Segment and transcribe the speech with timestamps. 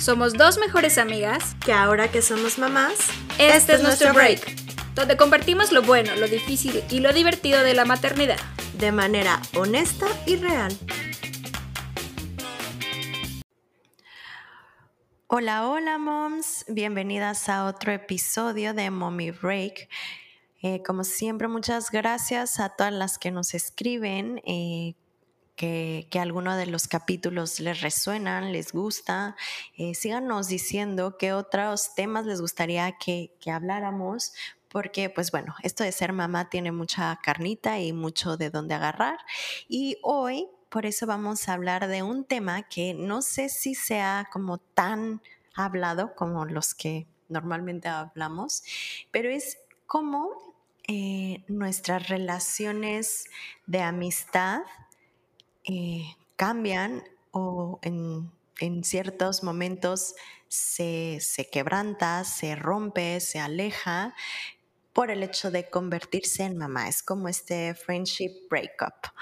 [0.00, 2.94] Somos dos mejores amigas que ahora que somos mamás,
[3.38, 4.56] este, es nuestro break,
[4.94, 8.38] donde compartimos lo bueno, lo difícil y lo divertido de la maternidad.
[8.78, 10.76] De manera honesta y real.
[15.26, 19.88] Hola, hola moms, bienvenidas a otro episodio de Mommy Break.
[20.62, 24.42] Eh, como siempre, muchas gracias a todas las que nos escriben.
[24.44, 24.94] Eh,
[25.60, 29.36] que, que alguno de los capítulos les resuenan, les gusta.
[29.76, 34.32] Eh, síganos diciendo qué otros temas les gustaría que, que habláramos,
[34.70, 39.18] porque pues bueno, esto de ser mamá tiene mucha carnita y mucho de dónde agarrar.
[39.68, 44.30] Y hoy, por eso vamos a hablar de un tema que no sé si sea
[44.32, 45.20] como tan
[45.54, 48.62] hablado como los que normalmente hablamos,
[49.10, 50.54] pero es cómo
[50.88, 53.26] eh, nuestras relaciones
[53.66, 54.62] de amistad
[55.72, 58.32] eh, cambian o en,
[58.82, 60.16] ciertos momentos
[60.48, 64.14] se, se, quebranta, se rompe, se aleja
[64.92, 66.88] por el hecho de convertirse en mamá.
[66.88, 69.12] Es como este friendship breakup.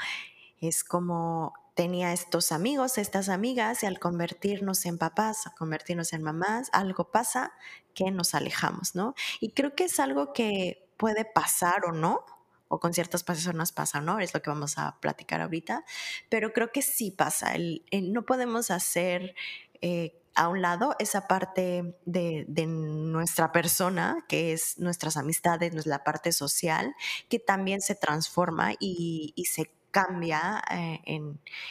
[0.61, 6.71] Es como tenía estos amigos, estas amigas, y al convertirnos en papás, convertirnos en mamás,
[6.73, 7.53] algo pasa
[7.95, 9.15] que nos alejamos, ¿no?
[9.39, 12.25] Y creo que es algo que puede pasar o no,
[12.69, 14.21] o con ciertas personas pasa, ¿no?
[14.21, 15.85] Es lo que vamos a platicar ahorita,
[16.29, 17.55] pero creo que sí pasa.
[17.93, 19.35] no podemos hacer
[19.81, 26.31] eh, a un lado esa parte de, nuestra persona, que es nuestras amistades, la parte
[26.31, 26.95] social,
[27.29, 31.21] que también se transforma y, se cambia eh,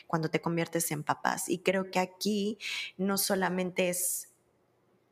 [0.06, 1.48] cuando te conviertes en papás.
[1.48, 2.58] Y creo que aquí
[2.98, 4.34] no solamente es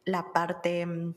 [0.04, 1.16] la parte mm,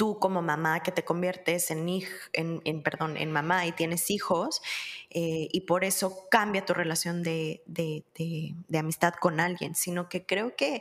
[0.00, 1.86] tú como mamá que te conviertes en,
[2.32, 4.62] en, perdón, en mamá y tienes hijos
[5.10, 7.62] eh, y por eso cambia tu relación de,
[8.72, 10.80] amistad con alguien, sino que creo que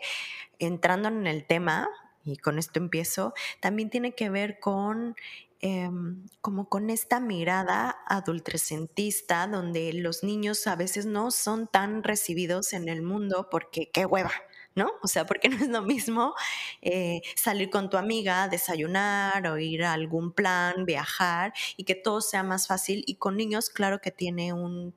[0.58, 1.90] entrando en el tema,
[2.24, 5.18] y con esto empiezo, también tiene que ver con
[5.60, 12.72] em, como con esta mirada adultrecentista donde los niños a veces no son tan recibidos
[12.72, 14.32] en el mundo porque qué hueva,
[14.76, 14.92] ¿no?
[15.02, 16.34] O sea, porque no es lo mismo
[16.82, 22.22] eh, salir con tu amiga, desayunar o ir a algún plan, viajar y que todo
[22.22, 23.04] sea más fácil.
[23.08, 24.94] Y con niños, claro que tiene un,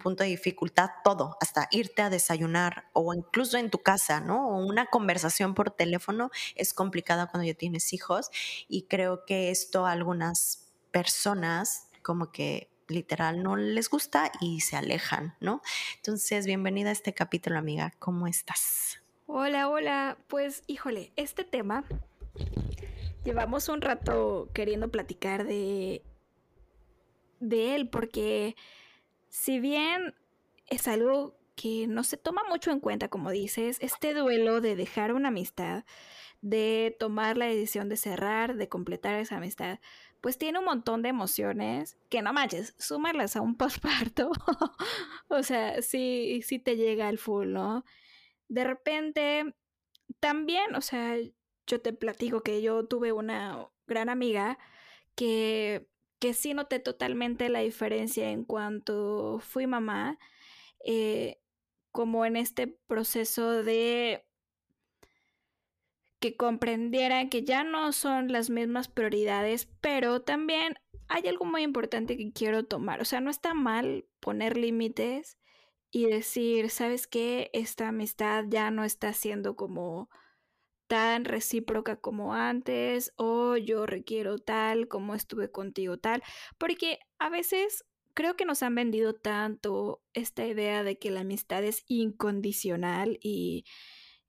[0.00, 4.50] punto de dificultad todo, hasta irte a desayunar o incluso en tu casa, ¿no?
[4.50, 8.30] O una conversación por teléfono es complicada cuando ya tienes hijos
[8.68, 15.34] y creo que esto algunas personas como que literal no les gusta y se alejan,
[15.40, 15.62] ¿no?
[15.96, 17.92] Entonces, bienvenida a este capítulo, amiga.
[17.98, 19.00] ¿Cómo estás?
[19.26, 20.18] Hola, hola.
[20.26, 21.84] Pues, híjole, este tema
[23.24, 26.02] llevamos un rato queriendo platicar de
[27.40, 28.54] de él porque
[29.28, 30.14] si bien
[30.68, 35.12] es algo que no se toma mucho en cuenta, como dices, este duelo de dejar
[35.12, 35.84] una amistad,
[36.42, 39.78] de tomar la decisión de cerrar, de completar esa amistad,
[40.20, 44.30] pues tiene un montón de emociones que no manches, súmalas a un postparto.
[45.28, 47.84] o sea, sí, sí te llega al full, ¿no?
[48.48, 49.54] De repente,
[50.20, 51.16] también, o sea,
[51.66, 54.58] yo te platico que yo tuve una gran amiga
[55.14, 60.18] que, que sí noté totalmente la diferencia en cuanto fui mamá,
[60.84, 61.40] eh,
[61.92, 64.24] como en este proceso de
[66.20, 70.76] que comprendieran que ya no son las mismas prioridades, pero también
[71.08, 73.00] hay algo muy importante que quiero tomar.
[73.00, 75.38] O sea, no está mal poner límites
[75.90, 77.50] y decir, ¿sabes qué?
[77.52, 80.08] Esta amistad ya no está siendo como
[80.86, 86.22] tan recíproca como antes o yo requiero tal como estuve contigo tal,
[86.58, 91.64] porque a veces creo que nos han vendido tanto esta idea de que la amistad
[91.64, 93.64] es incondicional y,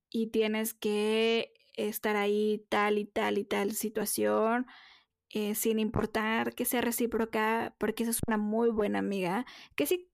[0.10, 4.68] y tienes que estar ahí tal y tal y tal situación,
[5.30, 9.46] eh, sin importar que sea recíproca, porque esa es una muy buena amiga,
[9.76, 10.10] que sí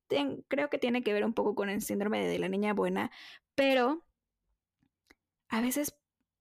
[0.48, 3.12] creo que tiene que ver un poco con el síndrome de la niña buena,
[3.56, 4.06] pero
[5.50, 5.96] a veces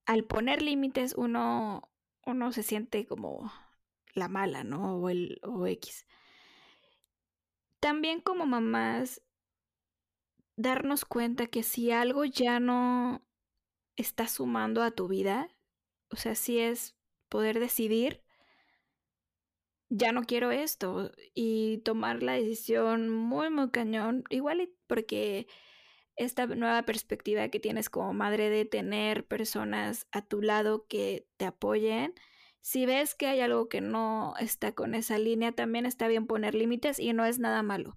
[0.05, 1.91] al poner límites uno,
[2.25, 3.53] uno se siente como
[4.15, 4.97] la mala, ¿no?
[4.97, 6.07] O, el, o X.
[7.81, 9.23] También como mamás,
[10.57, 13.26] darnos cuenta que si algo ya no
[13.97, 15.49] está sumando a tu vida.
[16.11, 16.97] O sea, si es
[17.29, 18.23] poder decidir,
[19.89, 25.47] ya no quiero esto y tomar la decisión muy, muy cañón, igual porque
[26.17, 31.45] esta nueva perspectiva que tienes como madre de tener personas a tu lado que te
[31.45, 32.15] apoyen,
[32.61, 36.55] si ves que hay algo que no está con esa línea, también está bien poner
[36.55, 37.97] límites y no es nada malo.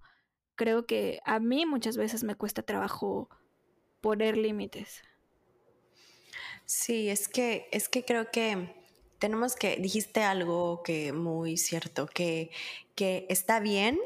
[0.54, 3.28] Creo que a mí muchas veces me cuesta trabajo
[4.00, 5.02] poner límites.
[6.72, 8.72] Sí, es que, es que creo que
[9.18, 12.52] tenemos que, dijiste algo que muy cierto, que,
[12.94, 13.98] que está bien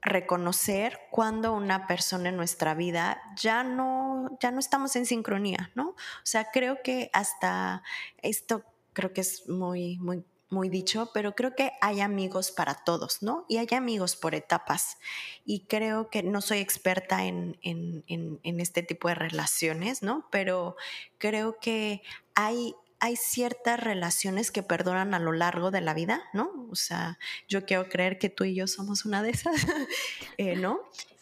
[0.00, 5.90] reconocer cuando una persona en nuestra vida ya no, ya no estamos en sincronía, ¿no?
[5.90, 7.84] O sea, creo que hasta
[8.22, 13.22] esto creo que es muy, muy muy dicho, pero creo que hay amigos para todos,
[13.22, 13.46] ¿no?
[13.48, 14.98] Y hay amigos por etapas.
[15.44, 20.28] Y creo que no soy experta en, en, en este tipo de relaciones, ¿no?
[20.30, 20.76] Pero
[21.18, 22.02] creo que
[22.34, 26.68] hay hay ciertas relaciones que perduran a lo largo de la vida, ¿no?
[26.70, 27.18] O sea,
[27.48, 29.56] yo quiero creer que tú y yo somos una de esas,
[30.38, 30.78] eh, ¿no?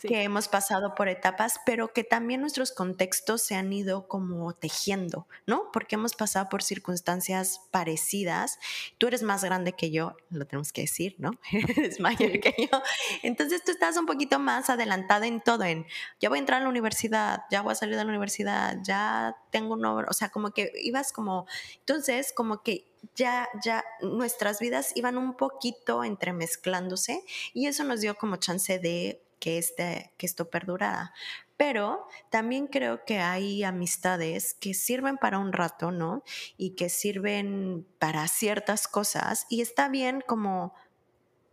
[0.08, 5.26] Que hemos pasado por etapas, pero que también nuestros contextos se han ido como tejiendo,
[5.46, 5.70] ¿no?
[5.72, 8.58] Porque hemos pasado por circunstancias parecidas.
[8.98, 11.32] Tú eres más grande que yo, lo tenemos que decir, ¿no?
[11.52, 12.82] eres mayor que yo.
[13.22, 15.86] Entonces tú estás un poquito más adelantada en todo, en
[16.20, 19.36] ya voy a entrar a la universidad, ya voy a salir de la universidad, ya
[19.50, 21.46] tengo un o sea, como que ibas como
[21.80, 27.24] entonces, como que ya, ya nuestras vidas iban un poquito entremezclándose
[27.54, 31.12] y eso nos dio como chance de que, este, que esto perdurara.
[31.56, 36.22] Pero también creo que hay amistades que sirven para un rato, ¿no?
[36.56, 40.74] Y que sirven para ciertas cosas y está bien como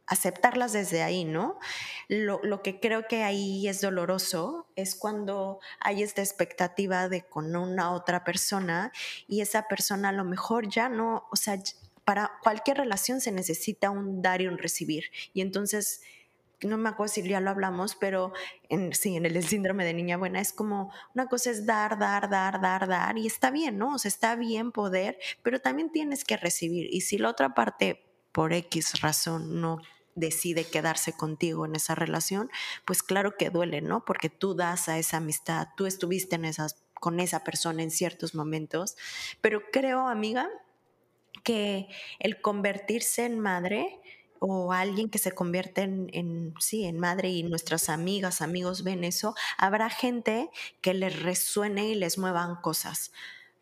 [0.07, 1.59] aceptarlas desde ahí, ¿no?
[2.07, 7.91] Lo, que creo que ahí es doloroso es cuando hay esta expectativa de con una
[7.91, 8.93] otra persona
[9.27, 11.59] y esa persona a lo mejor ya no, o sea,
[12.05, 15.11] para cualquier relación se necesita un dar y un recibir.
[15.33, 16.01] Y entonces,
[16.61, 18.33] no me acuerdo si ya lo hablamos, pero
[18.69, 22.29] en, sí, en el síndrome de niña buena es como una cosa es dar, dar,
[22.29, 23.93] dar, dar, dar, y está bien, ¿no?
[23.93, 26.87] O sea, está bien poder, pero también tienes que recibir.
[26.91, 29.79] Y si la otra parte por X razón no
[30.15, 32.49] decide quedarse contigo en esa relación,
[32.85, 34.03] pues claro que duele, ¿no?
[34.03, 38.33] Porque tú das a esa amistad, tú estuviste en esas, con esa persona en ciertos
[38.33, 38.97] momentos,
[39.41, 40.49] pero creo, amiga,
[41.43, 41.87] que
[42.19, 44.01] el convertirse en madre
[44.39, 49.35] o alguien que se convierte en, sí, en madre y nuestras amigas, amigos ven eso,
[49.57, 50.49] habrá gente
[50.81, 53.11] que les resuene y les muevan cosas.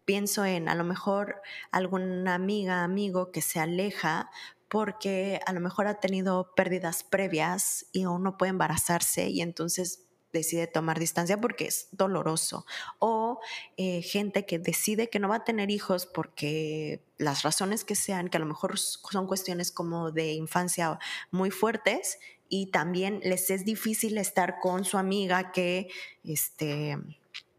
[0.05, 1.41] Pienso en a lo mejor
[1.71, 4.29] alguna amiga, amigo que se aleja
[4.69, 10.05] porque a lo mejor ha tenido pérdidas previas y aún no puede embarazarse y entonces
[10.39, 12.65] decide tomar distancia porque es doloroso.
[12.99, 13.39] O
[13.77, 18.29] eh, gente que decide que no va a tener hijos porque las razones que sean,
[18.29, 20.99] que a lo mejor son cuestiones como de infancia
[21.31, 25.89] muy fuertes y también les es difícil estar con su amiga que
[26.23, 26.97] este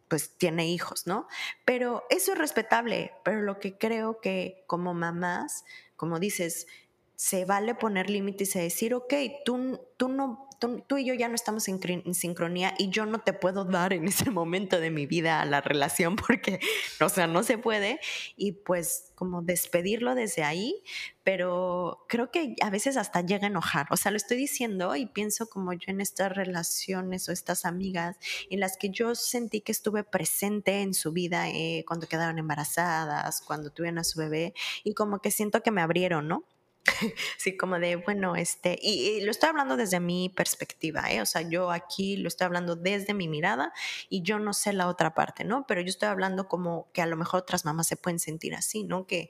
[0.08, 1.26] pues tiene hijos, ¿no?
[1.64, 5.64] Pero eso es respetable, pero lo que creo que como mamás,
[5.96, 6.68] como dices,
[7.16, 9.14] se vale poner límites y decir, ok,
[9.44, 13.32] tú, tú no tú, y yo ya no estamos en, sincronía y yo no te
[13.32, 16.60] puedo dar en ese momento de mi vida la relación porque,
[17.00, 18.00] o sea, no se puede.
[18.36, 20.82] Y pues como despedirlo desde ahí,
[21.22, 23.86] pero creo que a veces hasta llega a enojar.
[23.90, 28.16] O sea, lo estoy diciendo y pienso como yo en estas relaciones o estas amigas
[28.50, 33.40] en las que yo sentí que estuve presente en su vida eh, cuando quedaron embarazadas,
[33.42, 34.54] cuando tuvieron a su bebé
[34.84, 36.44] y como que siento que me abrieron, ¿no?
[37.38, 41.20] sí, como de, bueno, este, y, lo estoy hablando desde mi perspectiva, ¿eh?
[41.20, 43.72] o sea, yo aquí lo estoy hablando desde mi mirada
[44.08, 45.66] y yo no sé la otra parte, ¿no?
[45.66, 48.84] Pero yo estoy hablando como que a lo mejor otras mamás se pueden sentir así,
[48.84, 49.06] ¿no?
[49.06, 49.28] Que,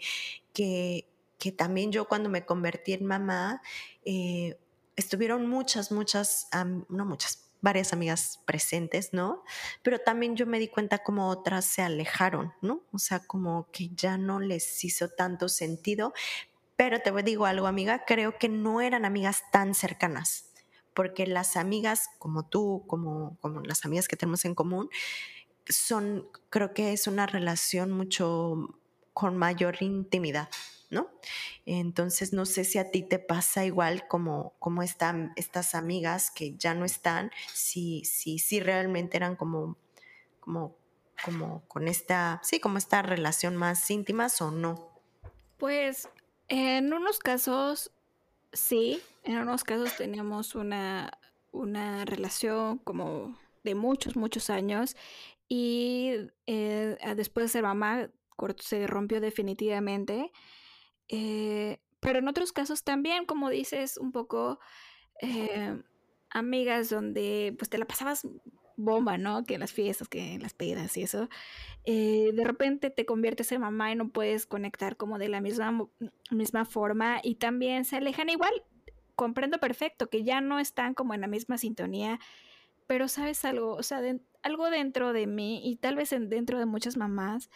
[0.52, 3.62] que, que también yo cuando me convertí en mamá,
[4.04, 4.58] eh,
[4.96, 6.48] estuvieron muchas, muchas,
[6.88, 9.42] no muchas, varias amigas presentes, ¿no?
[9.82, 12.82] Pero también yo me di cuenta como otras se alejaron, ¿no?
[12.92, 16.12] O sea, como que ya no les hizo tanto sentido,
[16.76, 20.52] pero te digo algo, amiga, creo que no eran amigas tan cercanas,
[20.94, 24.90] porque las amigas como tú, como, como las amigas que tenemos en común,
[25.68, 28.78] son, creo que es una relación mucho
[29.12, 30.48] con mayor intimidad,
[30.90, 31.08] ¿no?
[31.64, 36.56] Entonces, no sé si a ti te pasa igual como, como están estas amigas que
[36.56, 39.78] ya no están, si, si, si realmente eran como,
[40.40, 40.76] como,
[41.24, 44.92] como con esta, sí, como esta relación más íntimas o no.
[45.56, 46.08] Pues
[46.48, 47.92] en unos casos,
[48.52, 51.18] sí, en unos casos teníamos una,
[51.52, 54.96] una relación como de muchos, muchos años
[55.48, 56.12] y
[56.46, 58.10] eh, después de ser mamá
[58.58, 60.32] se rompió definitivamente.
[61.08, 64.60] Eh, pero en otros casos también, como dices, un poco
[65.20, 65.82] eh,
[66.30, 68.26] amigas donde pues te la pasabas
[68.76, 69.44] bomba, ¿no?
[69.44, 71.28] Que en las fiestas, que en las pedas y eso.
[71.84, 75.88] Eh, de repente te conviertes en mamá y no puedes conectar como de la misma,
[76.30, 78.52] misma forma y también se alejan igual.
[79.14, 82.20] Comprendo perfecto que ya no están como en la misma sintonía,
[82.86, 84.00] pero sabes algo, o sea,
[84.42, 87.50] algo dentro de mí y tal vez dentro de muchas mamás,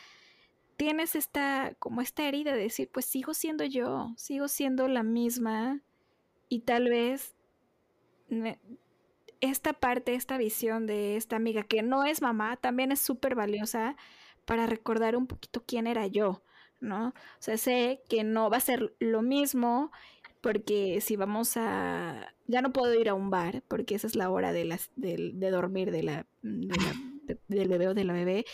[0.77, 5.83] tienes esta, como esta herida de decir, pues sigo siendo yo, sigo siendo la misma
[6.49, 7.35] y tal vez
[9.41, 13.97] esta parte, esta visión de esta amiga que no es mamá, también es súper valiosa
[14.45, 16.43] para recordar un poquito quién era yo,
[16.81, 17.09] ¿no?
[17.09, 19.93] O sea, sé que no va a ser lo mismo
[20.41, 22.35] porque si vamos a...
[22.47, 25.33] Ya no puedo ir a un bar porque esa es la hora de, las, de,
[25.51, 28.45] dormir de la, del bebé o de la bebé,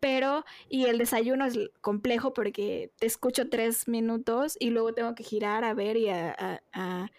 [0.00, 5.22] pero y el desayuno es complejo porque te escucho tres minutos y luego tengo que
[5.22, 7.10] girar a ver y a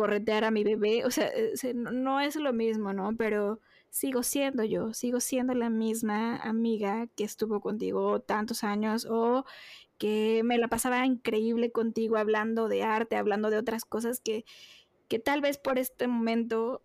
[0.00, 3.14] corretear a mi bebé, o sea, eh, no es lo mismo, ¿no?
[3.18, 9.44] Pero sigo siendo yo, sigo siendo la misma amiga que estuvo contigo tantos años o
[9.98, 14.46] que me la pasaba increíble contigo hablando de arte, hablando de otras cosas que,
[15.06, 16.80] que tal vez por este momento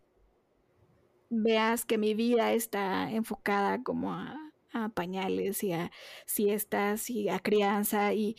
[1.29, 4.35] veas que mi vida está enfocada como a,
[4.73, 5.89] a pañales y a
[6.25, 8.35] siestas y a crianza y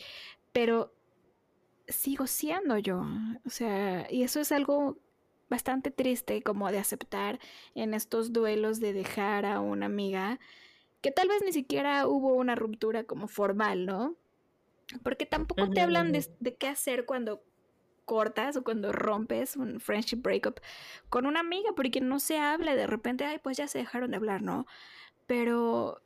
[0.51, 0.93] pero
[1.87, 3.03] sigo siendo yo.
[3.45, 4.97] O sea, y eso es algo
[5.49, 7.39] bastante triste como de aceptar
[7.75, 10.39] en estos duelos de dejar a una amiga,
[11.01, 14.15] que tal vez ni siquiera hubo una ruptura como formal, ¿no?
[15.03, 17.43] Porque tampoco te hablan de, de, qué hacer cuando
[18.05, 20.61] cortas o cuando rompes un friendship breakup
[21.09, 24.17] con una amiga, porque no se habla de repente, ay, pues ya se dejaron de
[24.17, 24.65] hablar, ¿no?
[25.27, 26.01] Pero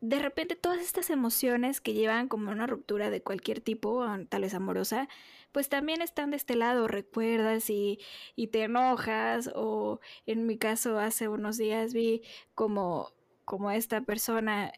[0.00, 4.54] de repente todas estas emociones que llevan como una ruptura de cualquier tipo, tal vez
[4.54, 5.08] amorosa,
[5.52, 7.98] pues también están de este lado, recuerdas y,
[8.34, 12.22] y te enojas o en mi caso hace unos días vi
[12.54, 13.12] como,
[13.44, 14.72] como esta persona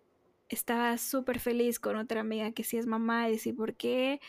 [0.48, 4.20] estaba súper feliz con otra amiga que sí es mamá y decía, ¿por qué?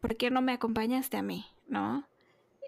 [0.00, 1.44] ¿Por qué no me acompañaste a mí?
[1.66, 2.08] ¿No?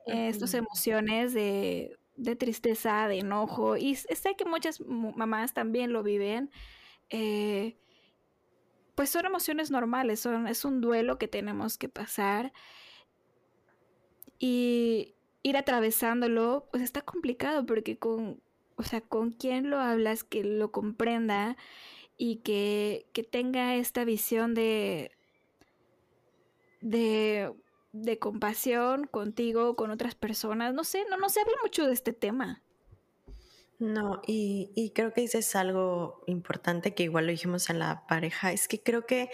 [0.06, 6.50] Estas emociones de, de tristeza, de enojo, y sé que muchas mamás también lo viven,
[7.10, 7.76] eh,
[8.94, 12.52] pues son emociones normales, son, es un duelo que tenemos que pasar
[14.38, 18.40] y ir atravesándolo, pues está complicado porque con,
[18.76, 21.56] o sea, con quién lo hablas que lo comprenda
[22.16, 25.10] y que, que tenga esta visión de,
[26.80, 27.52] de
[27.94, 30.74] de compasión contigo, con otras personas.
[30.74, 32.60] No sé, no, no se habla mucho de este tema.
[33.78, 38.52] No, y, y, creo que dices algo importante que igual lo dijimos en la pareja,
[38.52, 39.30] es que creo que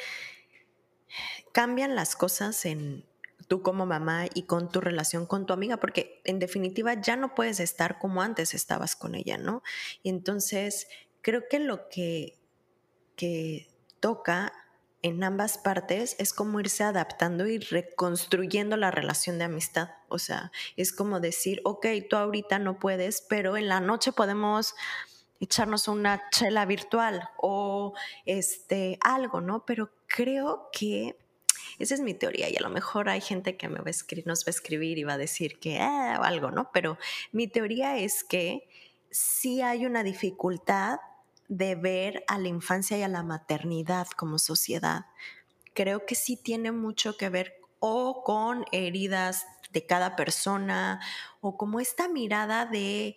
[1.53, 3.05] cambian las cosas en
[3.49, 7.35] tú como mamá y con tu relación con tu amiga, porque en definitiva ya no
[7.35, 9.63] puedes estar como antes estabas con ella, ¿no?
[10.03, 10.87] Y entonces
[11.23, 12.39] creo que lo que,
[13.17, 13.69] que
[14.01, 14.53] toca
[15.03, 19.91] en ambas partes es como irse adaptando y reconstruyendo la relación de amistad.
[20.09, 24.75] O sea, es como decir, ok, tú ahorita no puedes, pero en la noche podemos
[25.41, 27.95] echarnos una chela virtual o
[28.27, 29.65] este algo, ¿no?
[29.65, 31.17] Pero creo que
[31.79, 34.27] esa es mi teoría y a lo mejor hay gente que me va a escribir,
[34.27, 36.71] nos va a escribir y va a decir que ah, algo, ¿no?
[36.73, 36.99] Pero
[37.33, 38.69] mi teoría es que
[39.11, 40.99] sí hay una dificultad
[41.51, 45.07] de ver a la infancia y a la maternidad como sociedad.
[45.75, 51.01] Creo que sí tiene mucho que ver o con heridas de cada persona
[51.41, 53.17] o como esta mirada de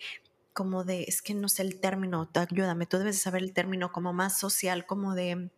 [0.54, 4.14] como de, es que no sé el término, ayúdame, tú debes saber el término como
[4.14, 5.52] más social, como de,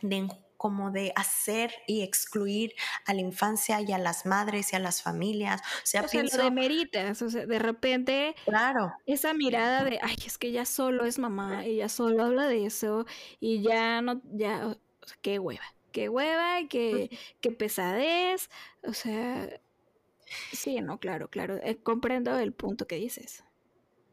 [0.00, 0.28] de
[0.62, 2.72] como de hacer y excluir
[3.04, 5.60] a la infancia y a las madres y a las familias.
[5.60, 6.40] O sea, pienso...
[6.40, 8.92] de meritas, o sea, de repente claro.
[9.04, 13.06] esa mirada de, ay, es que ella solo es mamá, ella solo habla de eso
[13.40, 14.76] y ya no, ya,
[15.20, 18.48] qué hueva, qué hueva, qué, qué pesadez,
[18.84, 19.48] o sea,
[20.52, 23.42] sí, no, claro, claro, eh, comprendo el punto que dices.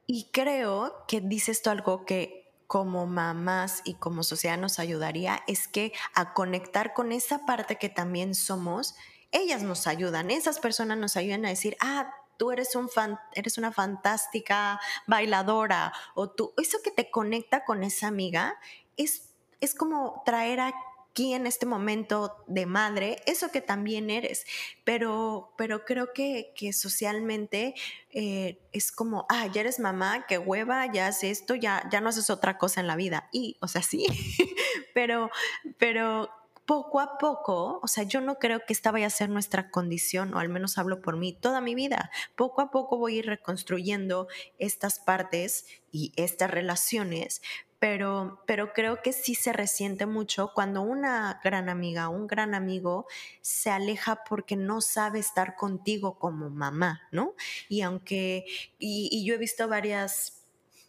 [0.07, 2.38] Y creo que dices tú algo que
[2.69, 7.89] como mamás y como sociedad nos ayudaría es que a conectar con esa parte que
[7.89, 8.93] también somos,
[9.31, 12.87] ellas nos ayudan, esas personas nos ayudan a decir, ah, tú eres, un
[13.33, 18.55] eres una fantástica bailadora o tú, eso que te conecta con esa amiga
[18.97, 20.71] es, es como traer a
[21.15, 24.45] en este momento de madre, eso que también eres,
[24.83, 27.75] pero, pero creo que, que socialmente
[28.11, 32.09] eh, es como, ah, ya eres mamá, qué hueva, ya haces esto, ya, ya no
[32.09, 33.29] haces otra cosa en la vida.
[33.31, 34.05] Y, o sea, sí,
[34.93, 35.29] pero,
[35.77, 36.29] pero
[36.65, 40.33] poco a poco, o sea, yo no creo que esta vaya a ser nuestra condición,
[40.35, 42.11] o al menos hablo por mí, toda mi vida.
[42.35, 44.27] Poco a poco voy a ir reconstruyendo
[44.59, 47.41] estas partes y estas relaciones,
[47.79, 53.07] pero, pero creo que sí se resiente mucho cuando una gran amiga, un gran amigo
[53.41, 57.35] se aleja porque no sabe estar contigo como mamá, ¿no?
[57.69, 58.45] Y aunque,
[58.77, 60.35] y, yo he visto varias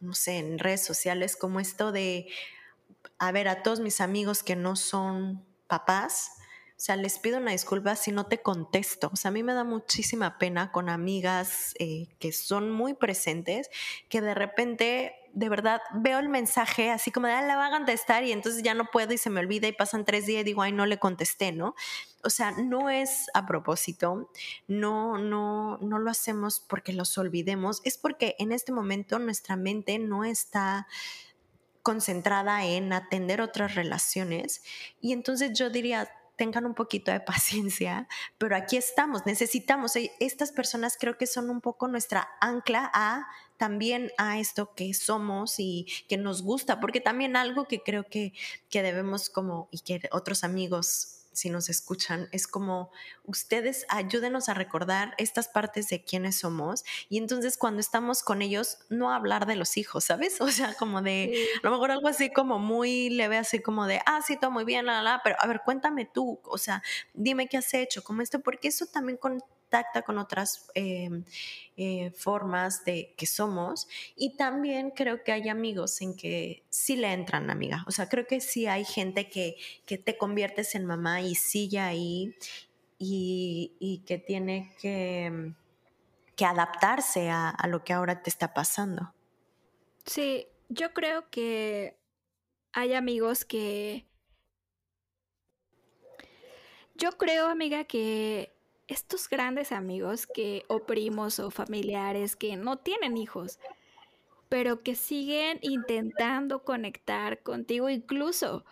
[0.00, 2.26] no sé, en redes sociales, como esto de,
[3.18, 6.39] a ver, a todos mis amigos que no son papás,
[6.80, 9.10] o sea, les pido una disculpa si no te contesto.
[9.12, 13.68] O sea, a mí me da muchísima pena con amigas eh, que son muy presentes,
[14.08, 17.70] que de repente, de verdad, veo el mensaje así como de, ah, la va a
[17.70, 20.44] contestar y entonces ya no puedo y se me olvida y pasan tres días y
[20.44, 21.74] digo, ay, no le contesté, ¿no?
[22.24, 24.30] O sea, no es a propósito,
[24.66, 29.98] no, no, no lo hacemos porque los olvidemos, es porque en este momento nuestra mente
[29.98, 30.86] no está
[31.82, 34.62] concentrada en atender otras relaciones
[35.02, 36.08] y entonces yo diría,
[36.40, 41.50] tengan un poquito de paciencia, pero aquí estamos, necesitamos, eh, estas personas creo que son
[41.50, 43.26] un poco nuestra ancla a
[43.58, 48.32] también a esto que somos y que nos gusta, porque también algo que creo que,
[48.70, 52.90] que debemos como, y que otros amigos si nos escuchan, es como
[53.24, 58.78] ustedes ayúdenos a recordar estas partes de quiénes somos y entonces cuando estamos con ellos,
[58.88, 60.38] no hablar de los hijos, ¿sabes?
[60.50, 64.00] O sea, como de, a lo mejor algo así como muy leve, así como de,
[64.04, 66.82] ah, sí, todo muy bien, la, la, pero a ver, cuéntame tú, o sea,
[67.14, 71.24] dime qué has hecho, como esto, porque eso también con contacta con otras em,
[71.76, 73.88] eh, formas de que somos.
[74.16, 77.84] Y también creo que hay amigos en que sí le entran, amiga.
[77.86, 81.78] O sea, creo que sí hay gente que, que te conviertes en mamá y sigue
[81.78, 82.34] ahí
[82.98, 85.52] y, y que tiene que,
[86.34, 89.14] que adaptarse a, a lo que ahora te está pasando.
[90.04, 91.96] Sí, yo creo que
[92.72, 94.06] hay amigos que...
[96.96, 98.52] Yo creo, amiga, que
[98.90, 103.58] estos grandes amigos que o primos o familiares que no tienen hijos,
[104.48, 108.64] pero que siguen intentando conectar contigo incluso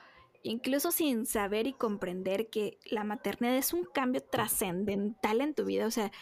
[0.42, 5.86] incluso sin saber y comprender que la maternidad es un cambio trascendental en tu vida,
[5.86, 6.12] o sea,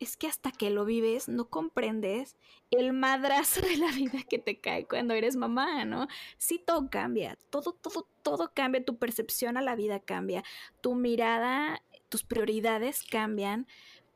[0.00, 2.36] es que hasta que lo vives no comprendes
[2.70, 6.08] el madrazo de la vida que te cae cuando eres mamá, ¿no?
[6.38, 10.44] Sí, todo cambia, todo, todo, todo cambia, tu percepción a la vida cambia,
[10.80, 11.82] tu mirada
[12.14, 13.66] tus prioridades cambian,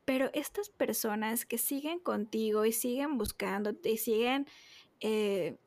[0.05, 4.47] pero estas personas que siguen contigo y siguen buscándote y siguen
[5.01, 5.57] eh,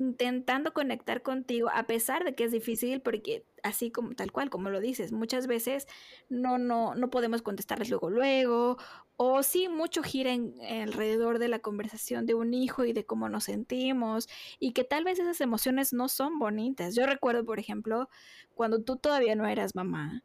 [0.00, 4.70] intentando conectar contigo, a pesar de que es difícil, porque así como tal cual, como
[4.70, 5.86] lo dices, muchas veces
[6.28, 8.76] no, no, no podemos contestarles luego, luego,
[9.16, 13.28] o sí, mucho gira en, alrededor de la conversación de un hijo y de cómo
[13.28, 16.96] nos sentimos, y que tal vez esas emociones no son bonitas.
[16.96, 18.08] Yo recuerdo, por ejemplo,
[18.56, 20.24] cuando tú todavía no eras mamá,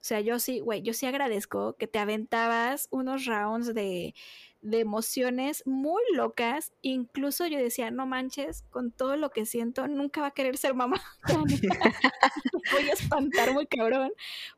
[0.00, 4.14] o sea, yo sí, güey, yo sí agradezco que te aventabas unos rounds de,
[4.62, 6.72] de emociones muy locas.
[6.80, 10.72] Incluso yo decía, no manches, con todo lo que siento, nunca va a querer ser
[10.72, 11.02] mamá.
[12.72, 14.10] Voy a espantar muy cabrón.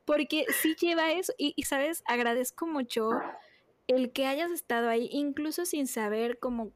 [0.04, 1.32] Porque sí lleva eso.
[1.36, 3.10] Y, y, sabes, agradezco mucho
[3.88, 6.70] el que hayas estado ahí, incluso sin saber cómo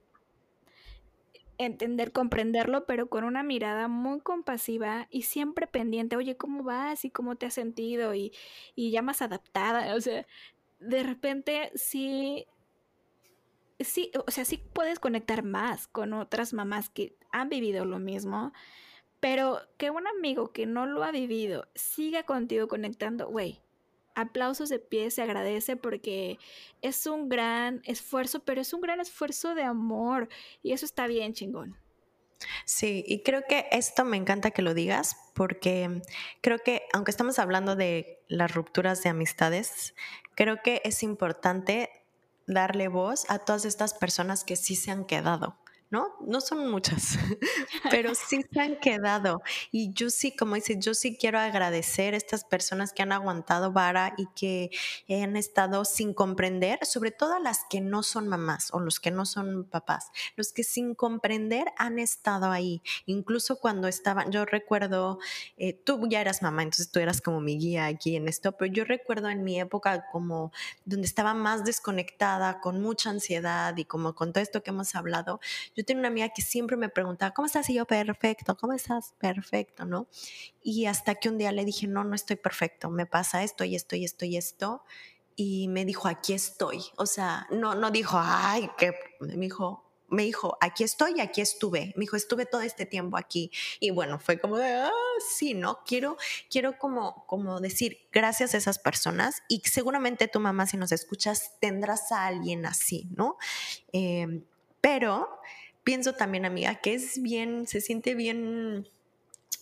[1.59, 7.05] entender, comprenderlo, pero con una mirada muy compasiva y siempre pendiente, oye, ¿cómo vas?
[7.05, 8.15] ¿Y cómo te has sentido?
[8.15, 8.33] Y,
[8.75, 10.27] y ya más adaptada, o sea,
[10.81, 12.47] de repente sí,
[13.81, 18.53] sí, o sea, sí puedes conectar más con otras mamás que han vivido lo mismo,
[19.21, 23.63] pero que un amigo que no lo ha vivido siga contigo conectando, güey,
[24.17, 26.39] aplausos de pie, se agradece porque
[26.83, 30.29] es un gran esfuerzo, pero es un gran esfuerzo de amor
[30.63, 31.77] y eso está bien chingón.
[32.65, 36.03] Sí, y creo que esto me encanta que lo digas porque
[36.41, 39.95] creo que aunque estamos hablando de las rupturas de amistades,
[40.35, 41.91] creo que es importante
[42.47, 45.59] darle voz a todas estas personas que sí se han quedado
[45.91, 46.15] ¿no?
[46.21, 47.19] No son muchas,
[47.91, 49.43] pero sí se han quedado.
[49.71, 53.73] Y yo sí, como dices, yo sí quiero agradecer a estas personas que han aguantado
[53.73, 54.71] vara y que
[55.23, 59.11] han estado sin comprender, sobre todo a las que no son mamás o los que
[59.11, 62.83] no son papás, los que sin comprender han estado ahí.
[63.07, 65.19] Incluso cuando estaban, yo recuerdo,
[65.57, 68.73] eh, tú ya eras mamá, entonces tú eras como mi guía aquí en esto, pero
[68.73, 70.53] yo recuerdo en mi época como
[70.85, 75.41] donde estaba más desconectada, con mucha ansiedad y como con todo esto que hemos hablado,
[75.77, 77.69] yo tengo una amiga que siempre me preguntaba, ¿cómo estás?
[77.69, 79.15] Y yo, perfecto, ¿cómo estás?
[79.19, 80.09] Perfecto, ¿no?
[80.63, 83.77] Y hasta que un día le dije, no, no estoy perfecto, me pasa esto y
[83.77, 84.83] esto y esto y esto.
[85.37, 86.83] Y me dijo, aquí estoy.
[86.97, 91.93] O sea, no, no dijo, ay, que me dijo, me dijo, aquí estoy aquí estuve.
[91.97, 93.51] Me dijo, estuve todo este tiempo aquí.
[93.79, 94.91] Y bueno, fue como de, ah,
[95.37, 95.81] sí, ¿no?
[95.85, 96.17] Quiero,
[96.51, 101.59] quiero como, como decir gracias a esas personas y seguramente tu mamá, si nos escuchas,
[101.61, 103.37] tendrás a alguien así, ¿no?
[103.93, 104.43] Eh,
[104.81, 105.41] pero
[105.87, 108.89] pienso también, amiga, que es bien, se siente bien,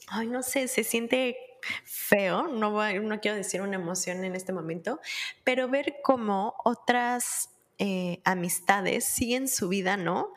[0.08, 1.36] ay, no sé, se siente
[1.84, 2.70] feo, no,
[3.02, 5.00] no quiero decir una emoción en este momento,
[5.44, 10.32] pero ver cómo otras eh, amistades siguen su vida, ¿no?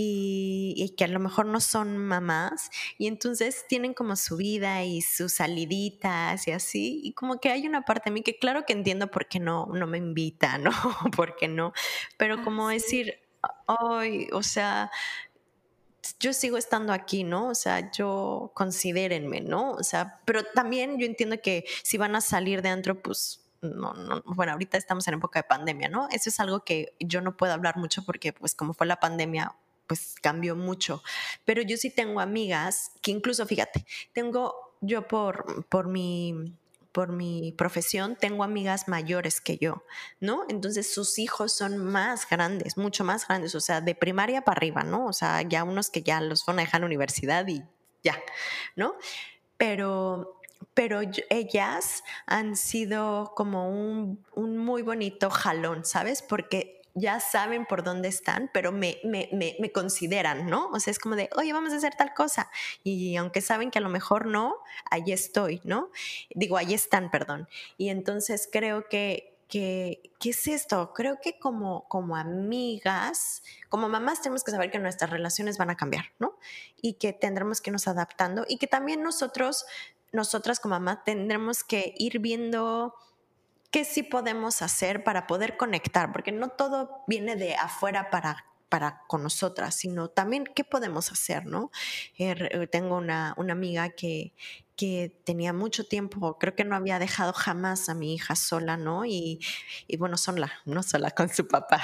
[0.00, 5.02] y, que a lo mejor no son mamás y entonces tienen como su vida y
[5.02, 8.74] sus saliditas y así y como que hay una parte de mí que claro que
[8.74, 10.70] entiendo por qué no, no me invita, ¿no?
[11.16, 11.72] ¿Por qué no?
[12.16, 13.18] Pero ah, como decir,
[13.66, 14.90] ay, o sea,
[16.20, 17.48] yo sigo estando aquí, ¿no?
[17.48, 19.72] O sea, yo considérenme, ¿no?
[19.72, 23.92] O sea, pero también yo entiendo que si van a salir de antro, pues no,
[23.94, 26.08] no, bueno, ahorita estamos en época de pandemia, ¿no?
[26.10, 29.54] Eso es algo que yo no puedo hablar mucho porque pues como fue la pandemia,
[29.86, 31.02] pues cambió mucho.
[31.44, 36.54] Pero yo sí tengo amigas que incluso, fíjate, tengo yo por, por mi
[36.98, 39.84] por mi profesión, tengo amigas mayores que yo,
[40.18, 40.44] ¿no?
[40.48, 44.82] Entonces sus hijos son más grandes, mucho más grandes, o sea, de primaria para arriba,
[44.82, 45.06] ¿no?
[45.06, 47.62] O sea, ya unos que ya los van a dejar universidad y
[48.02, 48.18] ya,
[48.74, 48.96] ¿no?
[49.56, 50.40] Pero,
[50.74, 56.22] pero ellas han sido como un, un muy bonito jalón, ¿sabes?
[56.22, 60.68] Porque ya saben por dónde están, pero me, me, me, consideran, ¿no?
[60.70, 62.50] O sea, es como de, oye, vamos a hacer tal cosa.
[62.82, 64.56] Y aunque saben que a lo mejor no,
[64.90, 65.90] ahí estoy, ¿no?
[66.34, 67.48] Digo, ahí están, perdón.
[67.76, 70.92] Y entonces creo que, que, ¿qué es esto?
[70.94, 75.76] Creo que como, como amigas, como mamás tenemos que saber que nuestras relaciones van a
[75.76, 76.38] cambiar, ¿no?
[76.80, 79.66] Y que tendremos que irnos adaptando y que también nosotros,
[80.12, 82.94] nosotras como mamá, tendremos que ir viendo
[83.70, 89.02] qué sí podemos hacer para poder conectar, porque no todo viene de afuera para para
[89.06, 91.70] con nosotras, sino también qué podemos hacer, ¿no?
[92.18, 94.34] Eh, tengo una, una amiga que,
[94.76, 99.04] que tenía mucho tiempo, creo que no había dejado jamás a mi hija sola, ¿no?
[99.04, 99.40] Y,
[99.86, 101.80] y bueno, sola, no sola con su papá.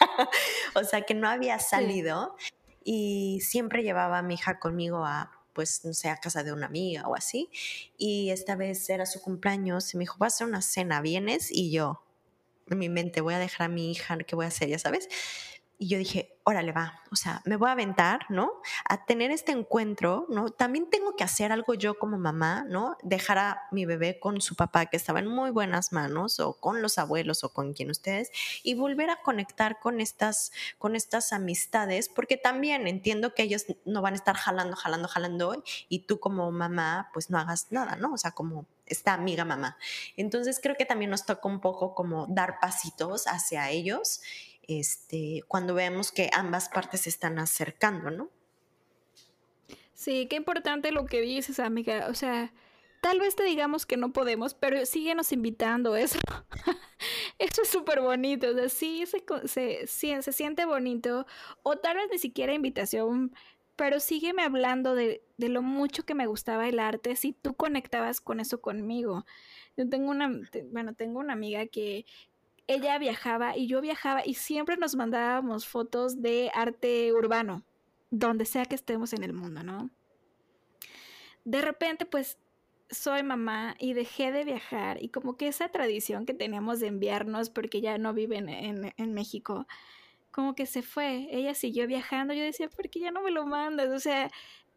[0.74, 2.36] o sea, que no había salido
[2.84, 6.66] y siempre llevaba a mi hija conmigo a, pues, no sé, a casa de una
[6.66, 7.50] amiga o así.
[7.96, 11.50] Y esta vez era su cumpleaños y me dijo, va a hacer una cena, ¿vienes?
[11.50, 12.00] Y yo,
[12.70, 14.68] en mi mente, voy a dejar a mi hija, ¿qué voy a hacer?
[14.68, 15.08] Ya sabes.
[15.80, 18.50] Y yo dije, órale, va, o sea, me voy a aventar, ¿no?
[18.84, 20.50] A tener este encuentro, ¿no?
[20.50, 22.96] También tengo que hacer algo yo como mamá, ¿no?
[23.02, 26.82] Dejar a mi bebé con su papá que estaba en muy buenas manos o con
[26.82, 28.30] los abuelos o con quien ustedes
[28.62, 34.02] y volver a conectar con estas, con estas amistades, porque también entiendo que ellos no
[34.02, 38.14] van a estar jalando, jalando, jalando y tú como mamá, pues no hagas nada, ¿no?
[38.14, 39.76] O sea, como esta amiga mamá.
[40.16, 44.22] Entonces creo que también nos toca un poco como dar pasitos hacia ellos
[44.68, 48.30] este, cuando vemos que ambas partes se están acercando, ¿no?
[49.94, 52.06] Sí, qué importante lo que dices, amiga.
[52.08, 52.52] O sea,
[53.00, 55.96] tal vez te digamos que no podemos, pero síguenos invitando.
[55.96, 56.20] Eso,
[57.40, 58.48] eso es súper bonito.
[58.50, 61.26] O sea, sí se, se, siente bonito.
[61.62, 63.34] O tal vez ni siquiera invitación,
[63.74, 68.20] pero sígueme hablando de, de, lo mucho que me gustaba el arte si tú conectabas
[68.20, 69.24] con eso conmigo.
[69.76, 70.30] Yo tengo una,
[70.70, 72.04] bueno, tengo una amiga que
[72.68, 77.64] ella viajaba y yo viajaba y siempre nos mandábamos fotos de arte urbano,
[78.10, 79.90] donde sea que estemos en el mundo, ¿no?
[81.44, 82.38] De repente, pues
[82.90, 87.50] soy mamá y dejé de viajar y como que esa tradición que teníamos de enviarnos
[87.50, 89.66] porque ya no viven en, en, México,
[90.30, 91.26] como que se fue.
[91.30, 93.88] Ella siguió viajando, yo decía, ¿por qué ya no me lo mandas?
[93.90, 94.30] O sea,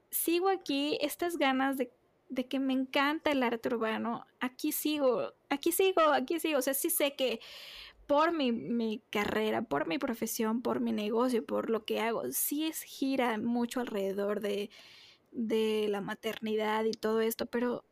[0.10, 1.92] sigo aquí, estas ganas de,
[2.32, 6.60] de que me encanta el arte urbano, aquí sigo, aquí sigo, aquí sigo.
[6.60, 7.42] O sea, sí sé que
[8.08, 12.82] por mi, carrera, por mi profesión, por mi negocio, por lo que hago, sí es
[12.84, 14.70] gira mucho alrededor de,
[15.32, 17.84] de la maternidad y todo esto, pero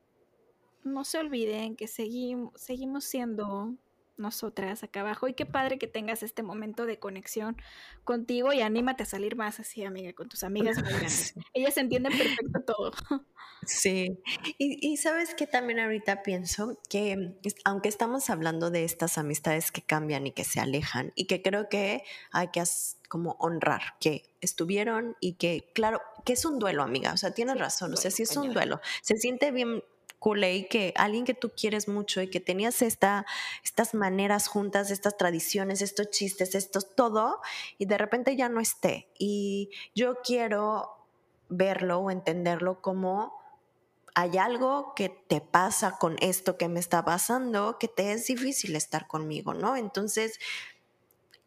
[0.83, 3.75] no se olviden que seguimos, seguimos siendo
[4.19, 5.27] nosotras acá abajo.
[5.27, 7.57] Y qué padre que tengas este momento de conexión
[8.03, 10.77] contigo y anímate a salir más así, amiga, con tus amigas
[11.53, 12.91] Ellas entienden perfecto todo.
[13.65, 14.17] Sí,
[14.57, 20.25] y, sabes que también ahorita pienso que aunque estamos hablando de estas amistades que cambian
[20.27, 22.63] y que se alejan y que creo que hay que
[23.09, 27.59] como honrar que estuvieron y que claro, que es un duelo, amiga, o sea, tienes
[27.59, 29.83] razón, o sea, sí es un duelo, se siente bien
[30.21, 33.25] y que alguien que tú quieres mucho y que tenías esta,
[33.63, 37.41] estas maneras juntas, estas tradiciones, estos chistes, esto todo,
[37.77, 39.09] y de repente ya no esté.
[39.17, 40.97] Y yo quiero
[41.49, 43.39] verlo o entenderlo como
[44.15, 48.75] hay algo que te pasa con esto que me está pasando, que te es difícil
[48.75, 49.77] estar conmigo, ¿no?
[49.77, 50.39] Entonces,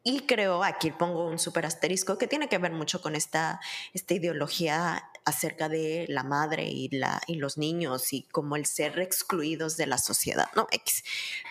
[0.04, 3.60] y creo, aquí pongo un súper asterisco, que tiene que ver mucho con esta,
[3.92, 8.98] esta ideología acerca de la madre y, la, y los niños y como el ser
[8.98, 10.66] excluidos de la sociedad, ¿no?
[10.70, 11.04] X.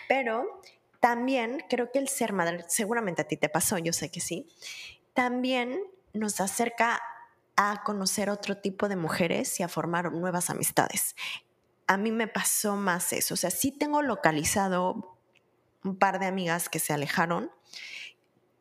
[0.08, 0.60] Pero
[1.00, 4.48] también creo que el ser madre, seguramente a ti te pasó, yo sé que sí,
[5.14, 5.80] también
[6.12, 7.00] nos acerca
[7.56, 11.14] a conocer otro tipo de mujeres y a formar nuevas amistades.
[11.86, 15.18] A mí me pasó más eso, o sea, sí tengo localizado
[15.84, 17.50] un par de amigas que se alejaron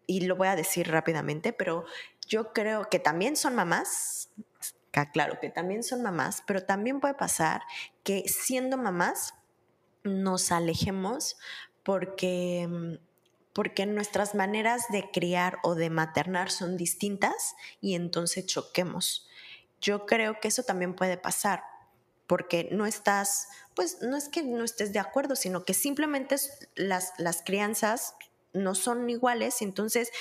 [0.08, 1.86] y lo voy a decir rápidamente, pero
[2.28, 4.30] yo creo que también son mamás,
[5.14, 7.62] claro que también son mamás, pero también puede pasar
[8.04, 9.34] que siendo mamás
[10.04, 11.38] nos alejemos
[11.84, 13.12] porque mm,
[13.54, 19.28] porque nuestras maneras de criar o de maternar son distintas y entonces choquemos.
[19.82, 21.64] Yo creo que eso también puede pasar
[22.28, 26.36] porque no estás, pues no es que no estés de acuerdo, sino que simplemente
[26.76, 28.16] las, las crianzas
[28.54, 30.12] no son iguales, entonces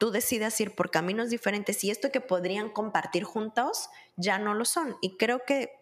[0.00, 4.64] tú decides ir por caminos diferentes y esto que podrían compartir juntos ya no lo
[4.64, 4.96] son.
[5.02, 5.78] Y creo que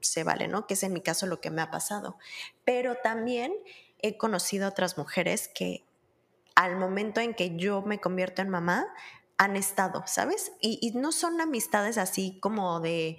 [0.00, 0.66] se vale, ¿no?
[0.66, 2.18] Que es en mi caso lo que me ha pasado.
[2.66, 3.54] Pero también
[4.00, 5.84] he conocido otras mujeres que
[6.54, 8.92] al momento en que yo me convierto en mamá,
[9.38, 10.52] han estado, ¿sabes?
[10.60, 13.18] Y, no son amistades así como de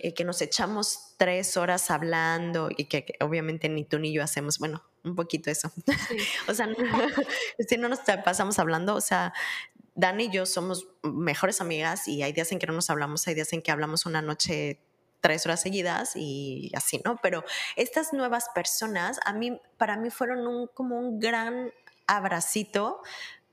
[0.00, 4.58] eh, que nos echamos tres horas hablando y que, obviamente ni tú ni yo hacemos,
[4.58, 5.72] bueno, un poquito eso.
[6.48, 6.74] o sea, no,
[7.68, 9.32] si no nos pasamos hablando, o sea,
[9.94, 13.34] Dani y yo somos mejores amigas y hay días en que no nos hablamos, hay
[13.34, 14.80] días en que hablamos una noche
[15.20, 17.16] tres horas seguidas y así, ¿no?
[17.22, 17.44] Pero
[17.76, 21.72] estas nuevas personas, a mí, para mí fueron un, como un gran
[22.06, 23.00] abracito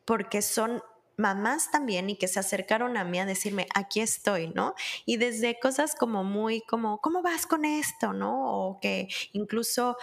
[0.04, 0.84] porque son
[1.16, 4.76] mamás también y que se acercaron a mí a decirme, aquí estoy, ¿no?
[5.06, 8.54] Y desde cosas como muy, como, ¿cómo vas con esto, ¿no?
[8.54, 9.96] O que incluso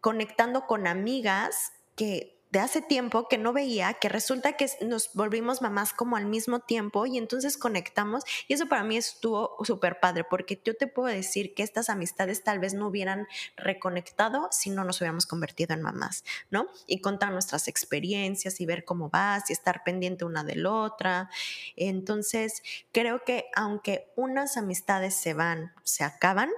[0.00, 5.62] conectando con amigas que de hace tiempo que no veía, que resulta que nos volvimos
[5.62, 10.24] mamás como al mismo tiempo y entonces conectamos y eso para mí estuvo súper padre
[10.24, 14.84] porque yo te puedo decir que estas amistades tal vez no hubieran reconectado si no
[14.84, 16.66] nos hubiéramos convertido en mamás, ¿no?
[16.86, 21.30] Y contar nuestras experiencias y ver cómo vas y estar pendiente una de la otra.
[21.74, 22.62] Entonces,
[22.92, 26.50] creo que aunque unas amistades se van, se acaban,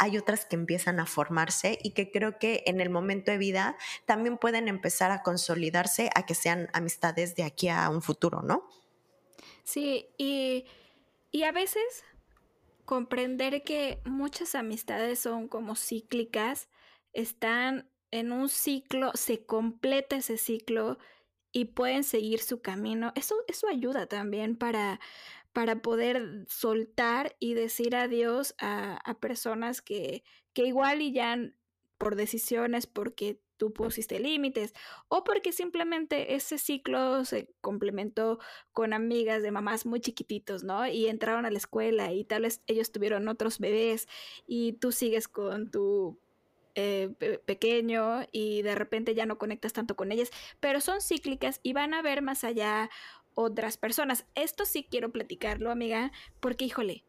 [0.00, 3.76] hay otras que empiezan a formarse y que creo que en el momento de vida
[4.06, 8.66] también pueden empezar a consolidarse a que sean amistades de aquí a un futuro, ¿no?
[9.62, 10.64] Sí, y,
[11.30, 11.84] y a veces
[12.86, 16.70] comprender que muchas amistades son como cíclicas,
[17.12, 20.96] están en un ciclo, se completa ese ciclo
[21.52, 23.12] y pueden seguir su camino.
[23.16, 24.98] Eso, eso ayuda también para,
[25.52, 31.36] para poder soltar y decir adiós a, personas que, que igual y ya
[31.98, 34.72] por decisiones, porque tú pusiste límites
[35.08, 38.38] o porque simplemente ese ciclo se complementó
[38.72, 40.86] con amigas de mamás muy chiquititos, ¿no?
[40.86, 44.08] Y entraron a la escuela y tal vez ellos tuvieron otros bebés
[44.46, 46.18] y tú sigues con tu
[46.74, 47.10] eh,
[47.44, 51.92] pequeño y de repente ya no conectas tanto con ellas, pero son cíclicas y van
[51.92, 52.88] a ver más allá
[53.34, 54.26] otras personas.
[54.34, 57.04] Esto sí quiero platicarlo, amiga, porque híjole,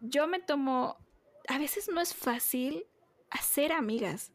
[0.00, 0.96] yo me tomo,
[1.48, 2.86] a veces no es fácil
[3.30, 4.32] hacer amigas.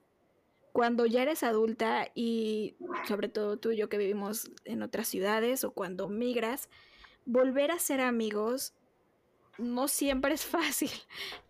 [0.74, 2.76] Cuando ya eres adulta y
[3.08, 6.70] sobre todo tú y yo que vivimos en otras ciudades o cuando migras,
[7.26, 8.74] volver a ser amigos
[9.58, 10.92] no siempre es fácil,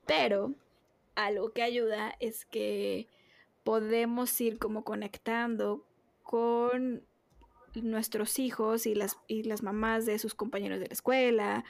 [0.06, 0.54] pero
[1.16, 3.08] algo que ayuda es que
[3.64, 5.84] podemos ir como conectando
[6.24, 7.04] con
[7.84, 11.66] nuestros hijos y las, y las mamás de sus compañeros de la escuela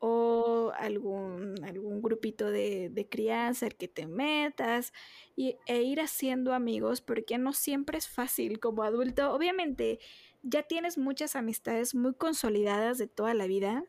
[0.00, 4.92] o algún, algún grupito de, crianza al que te metas
[5.36, 9.32] y, e ir haciendo amigos porque no siempre es fácil como adulto.
[9.32, 10.00] Obviamente
[10.42, 13.84] ya tienes muchas amistades muy consolidadas de toda la vida,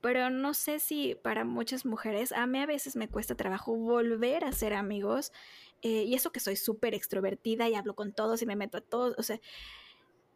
[0.00, 4.44] pero no sé si para muchas mujeres, a mí a veces me cuesta trabajo volver
[4.44, 5.30] a ser amigos
[5.82, 8.80] eh, y eso que soy súper extrovertida y hablo con todos y me meto a
[8.80, 9.40] todos, o sea,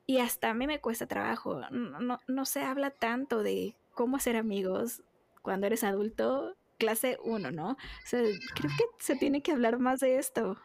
[0.06, 1.60] y hasta a mí me cuesta trabajo.
[1.70, 5.02] No, no, se habla tanto de cómo hacer amigos
[5.42, 7.70] cuando eres adulto, clase 1, ¿no?
[7.70, 8.20] O sea,
[8.54, 10.56] creo que se tiene que hablar más de esto.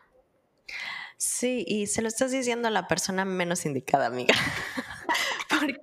[1.17, 4.35] Sí, y se lo estás diciendo a la persona menos indicada, amiga.
[5.49, 5.79] Porque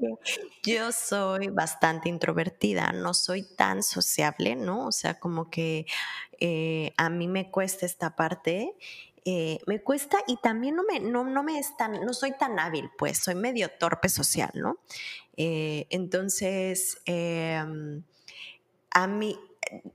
[0.62, 4.86] yo soy bastante introvertida, no soy tan sociable, ¿no?
[4.86, 5.86] O sea, como que
[6.40, 8.74] eh, a mí me cuesta esta parte
[9.24, 12.58] eh, me cuesta y también no me, no, no me es tan, no soy tan
[12.58, 14.78] hábil, pues soy medio torpe social, ¿no?
[15.36, 18.02] Eh, entonces, em,
[18.90, 19.38] a mí,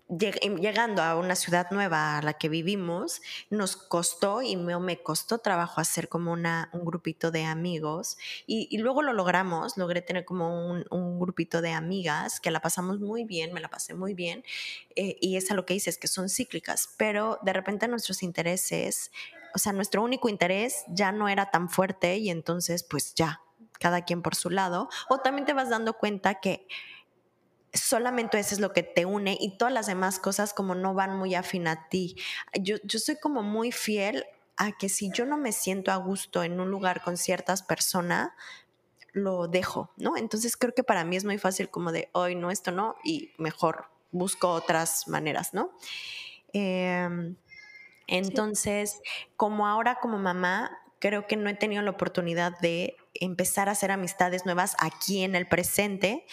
[0.09, 5.39] llegando a una ciudad nueva a la que vivimos, nos costó y me, me costó
[5.39, 8.17] trabajo hacer como una, un grupito de amigos.
[8.45, 12.99] Y, luego lo logramos, logré tener como un, un, grupito de amigas que la pasamos
[12.99, 14.43] muy bien, me la pasé muy bien
[14.95, 19.11] eh, y es a lo que dices, que son cíclicas, pero de repente nuestros intereses,
[19.55, 23.41] o sea, nuestro único interés ya no era tan fuerte y entonces pues ya,
[23.79, 26.67] cada quien por su lado, o también te vas dando cuenta que
[27.73, 31.17] solamente eso es lo que te une y todas las demás cosas como no van
[31.17, 32.15] muy afín a ti.
[32.59, 34.25] Yo, yo soy como muy fiel
[34.57, 38.31] a que si yo no me siento a gusto en un lugar con ciertas personas,
[39.13, 40.17] lo dejo, ¿no?
[40.17, 43.31] Entonces creo que para mí es muy fácil como de, hoy no, esto no, y
[43.37, 45.71] mejor busco otras maneras, ¿no?
[46.53, 47.35] Em,
[48.07, 49.01] entonces,
[49.35, 53.91] como ahora como mamá, creo que no he tenido la oportunidad de empezar a hacer
[53.91, 56.25] amistades nuevas aquí en el presente,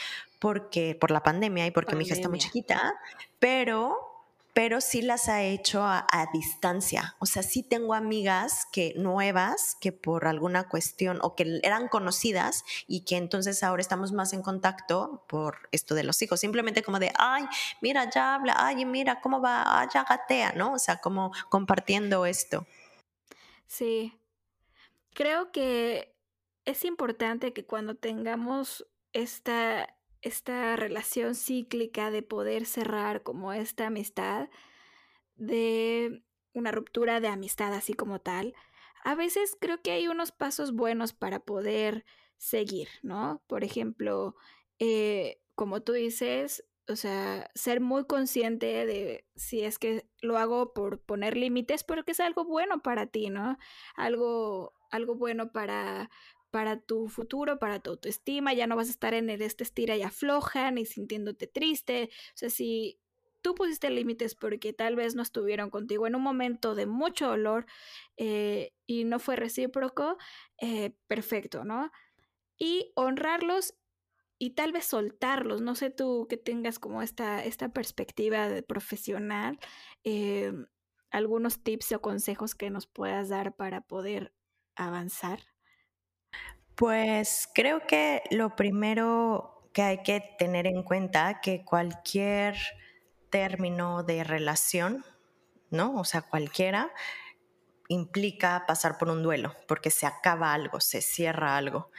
[0.45, 3.01] porque por la pandemia y porque mi hija está muy chiquita,
[3.39, 4.11] pero
[4.53, 7.17] pero sí las ha hecho a, distancia.
[7.19, 12.63] O sea, sí tengo amigas que nuevas que por alguna cuestión o que eran conocidas
[12.87, 16.41] y que entonces ahora estamos más en contacto por esto de los hijos.
[16.41, 17.47] Simplemente como de, ay,
[17.81, 20.75] mira, ya habla, ay, mira, cómo va, ay, ya gatea, ¿no?
[20.75, 22.67] O sea, como compartiendo esto.
[23.67, 24.13] Sí.
[25.15, 26.15] Creo que
[26.67, 29.89] es importante que cuando tengamos esta
[30.25, 34.49] esta relación cíclica de poder cerrar como esta amistad,
[35.37, 36.23] de
[36.55, 38.55] una ruptura de amistad así como tal,
[39.05, 42.05] a veces creo que hay unos pasos buenos para poder
[42.39, 43.43] seguir, ¿no?
[43.47, 44.35] Por ejemplo,
[44.79, 50.73] eh, como tú dices, o sea, ser muy consciente de si es que lo hago
[50.73, 53.59] por poner límites, pero que es algo bueno para ti, ¿no?
[53.95, 56.11] Algo, algo bueno para,
[56.55, 59.97] para tu futuro, para tu autoestima, ya no vas a estar en el este estira
[59.97, 62.11] y afloja, ni sintiéndote triste.
[62.29, 63.01] O sea, si
[63.43, 67.67] tú pusiste límites porque tal vez no estuvieron contigo en un momento de mucho dolor
[68.17, 70.17] eh, y no fue recíproco,
[70.59, 71.91] eh, perfecto, ¿no?
[72.57, 73.75] Y honrarlos
[74.39, 75.61] y tal vez soltarlos.
[75.61, 79.59] No sé tú que tengas como esta, esta perspectiva de profesional,
[80.05, 80.53] eh,
[81.11, 84.33] algunos tips o consejos que nos puedas dar para poder
[84.77, 85.54] avanzar.
[86.77, 92.57] Pues creo que lo primero que hay que tener en cuenta que cualquier
[93.31, 95.05] término de relación,
[95.71, 95.95] ¿no?
[95.97, 96.93] O sea, cualquiera
[97.89, 101.91] implica pasar por un duelo, porque se acaba algo, se cierra algo.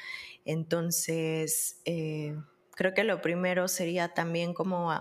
[0.45, 2.35] Entonces, eh,
[2.75, 4.91] creo que lo primero sería también como,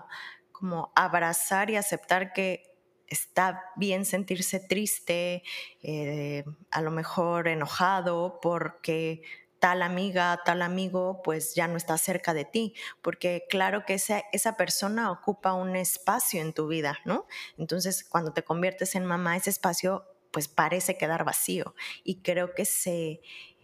[0.52, 2.64] como abrazar y aceptar que
[3.08, 5.42] está bien sentirse triste,
[5.82, 9.22] eh, a lo mejor enojado, porque
[9.64, 14.22] tal amiga, tal amigo, pues ya no está cerca de ti, porque claro que esa,
[14.30, 17.26] esa persona ocupa un espacio en tu vida, ¿no?
[17.56, 22.66] Entonces, cuando te conviertes en mamá, ese espacio pues parece quedar vacío y creo que
[22.66, 23.22] se,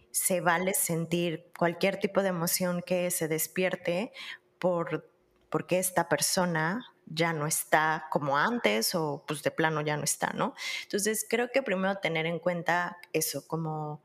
[0.09, 4.11] se vale sentir cualquier tipo de emoción que se despierte
[4.57, 5.07] por,
[5.51, 10.31] porque esta persona ya no está como antes o pues de plano ya no está,
[10.33, 10.55] ¿no?
[10.81, 14.01] Entonces creo que primero tener en cuenta eso, como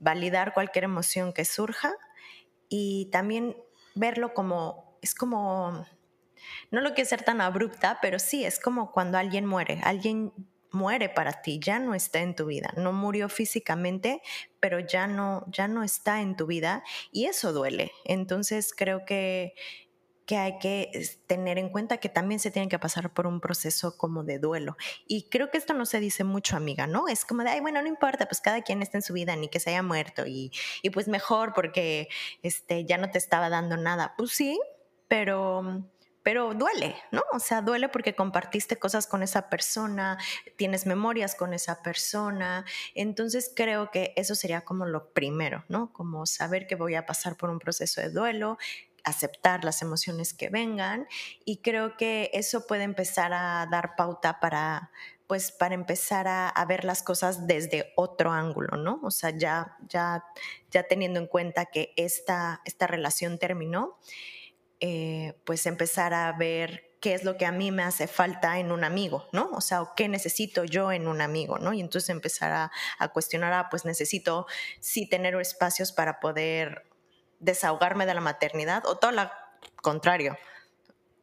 [0.00, 1.92] validar cualquier emoción que surja
[2.68, 3.56] y también
[3.94, 5.86] verlo como, es como,
[6.70, 10.32] no lo quiero ser tan abrupta, pero sí, es como cuando alguien muere, alguien
[10.72, 14.22] muere para ti, ya no está en tu vida, no murió físicamente,
[14.60, 16.82] pero ya no, ya no está en tu vida
[17.12, 17.92] y eso duele.
[18.04, 19.54] Entonces creo que
[20.30, 20.92] que hay que
[21.26, 24.76] tener en cuenta que también se tienen que pasar por un proceso como de duelo.
[25.08, 27.08] Y creo que esto no se dice mucho, amiga, ¿no?
[27.08, 29.48] Es como de, ay, bueno, no importa, pues cada quien está en su vida, ni
[29.48, 32.06] que se haya muerto, y, y pues mejor porque
[32.44, 34.14] este, ya no te estaba dando nada.
[34.16, 34.60] Pues sí,
[35.08, 35.82] pero
[36.22, 37.22] pero duele, ¿no?
[37.32, 40.18] O sea, duele porque compartiste cosas con esa persona,
[40.56, 42.64] tienes memorias con esa persona.
[42.94, 45.92] Entonces creo que eso sería como lo primero, ¿no?
[45.92, 48.58] Como saber que voy a pasar por un proceso de duelo,
[49.04, 51.06] aceptar las emociones que vengan
[51.44, 54.90] y creo que eso puede empezar a dar pauta para
[55.30, 58.98] pues para empezar a, ver las cosas desde otro ángulo, ¿no?
[59.04, 60.24] O sea, ya, ya,
[60.72, 63.96] ya teniendo en cuenta que esta, esta relación terminó,
[64.80, 68.72] eh, pues empezar a ver qué es lo que a mí me hace falta en
[68.72, 69.50] un amigo, ¿no?
[69.52, 71.72] O sea, qué necesito yo en un amigo, ¿no?
[71.72, 74.48] Y entonces empezar a, a cuestionar, ah, pues necesito
[74.80, 76.89] sí tener espacios para poder
[77.40, 79.30] desahogarme de la maternidad o todo lo
[79.82, 80.36] contrario,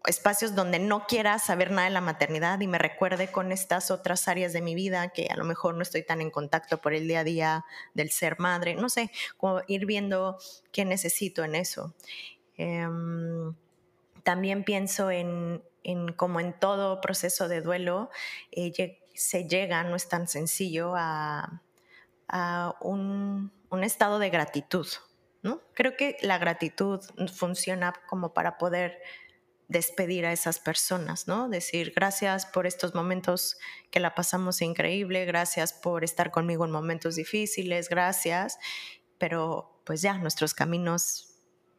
[0.06, 4.28] espacios donde no quiera saber nada de la maternidad y me recuerde con estas otras
[4.28, 7.08] áreas de mi vida que a lo mejor no estoy tan en contacto por el
[7.08, 10.38] día a día del ser madre, no sé, como ir viendo
[10.72, 11.94] qué necesito en eso.
[12.56, 13.54] Em,
[14.24, 18.10] también pienso en, en, como en todo proceso de duelo,
[18.52, 21.62] eh, se llega, no es tan sencillo, a,
[22.28, 24.88] a un, un estado de gratitud,
[25.74, 27.02] Creo que la gratitud
[27.34, 29.02] funciona como para poder
[29.68, 31.50] despedir a esas personas, ¿no?
[31.50, 33.58] Decir gracias por estos momentos
[33.92, 38.60] que la pasamos increíble, gracias por estar conmigo en momentos difíciles, gracias,
[39.18, 41.28] pero pues ya nuestros caminos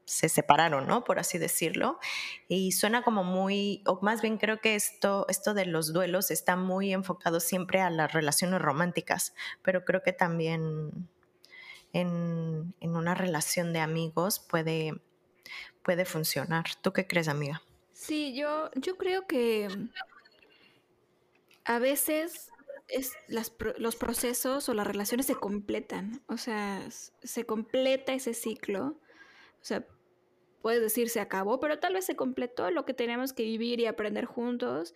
[0.05, 1.05] se separaron, ¿no?
[1.05, 1.99] Por así decirlo.
[2.49, 6.57] Y suena como muy, o más bien creo que esto, esto de los duelos está
[6.57, 11.09] muy enfocado siempre a las relaciones románticas, pero creo que también
[11.93, 15.01] en, una relación de amigos puede,
[15.83, 16.65] puede funcionar.
[16.83, 17.63] ¿Tú qué crees, amiga?
[17.93, 19.69] Sí, yo, yo creo que
[21.65, 22.51] a veces
[22.89, 23.13] es
[23.77, 28.99] los procesos o las relaciones se completan, o sea, se completa ese ciclo,
[29.61, 29.87] o sea,
[30.63, 33.87] puedes decir se acabó, pero tal vez se completó lo que teníamos que vivir y
[33.87, 34.95] aprender juntos.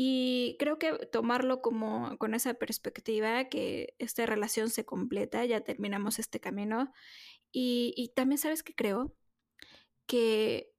[0.00, 6.20] Y creo que tomarlo como con esa perspectiva, que esta relación se completa, ya terminamos
[6.20, 6.92] este camino.
[7.50, 9.12] Y, y también sabes que creo
[10.06, 10.72] que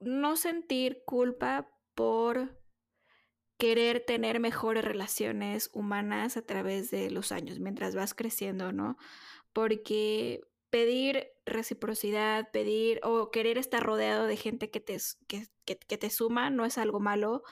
[0.00, 2.58] no sentir culpa por
[3.58, 8.96] querer tener mejores relaciones humanas a través de los años, mientras vas creciendo, ¿no?
[9.52, 10.40] Porque
[10.70, 14.96] pedir reciprocidad, pedir o querer estar rodeado de gente que te,
[15.26, 17.42] que, te suma no es algo malo,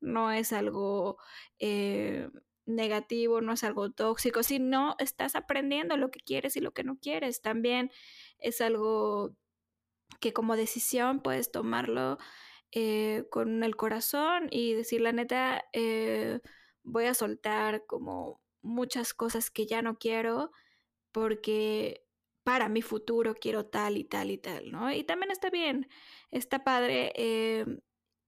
[0.00, 1.18] no es algo
[1.58, 2.28] eh,
[2.66, 6.98] negativo, no es algo tóxico, sino estás aprendiendo lo que quieres y lo que no
[6.98, 7.42] quieres.
[7.42, 7.90] También
[8.38, 9.34] es algo
[10.20, 12.18] que como decisión puedes tomarlo
[12.72, 16.40] eh, con el corazón y decir la neta, eh,
[16.82, 20.50] voy a soltar como muchas cosas que ya no quiero
[21.12, 22.04] porque
[22.44, 24.92] para mi futuro quiero tal y tal y tal, ¿no?
[24.92, 25.88] Y también está bien,
[26.30, 27.12] está padre.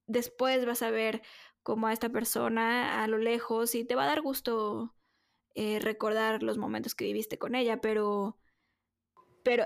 [0.07, 1.23] Después vas a ver
[1.67, 4.95] como a esta persona a lo lejos y te va a dar gusto
[5.81, 8.39] recordar los momentos que viviste con ella, pero,
[9.43, 9.65] pero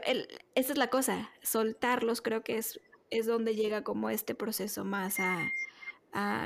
[0.54, 2.80] esa es la cosa, soltarlos creo que es
[3.10, 5.52] es donde llega como este proceso más a,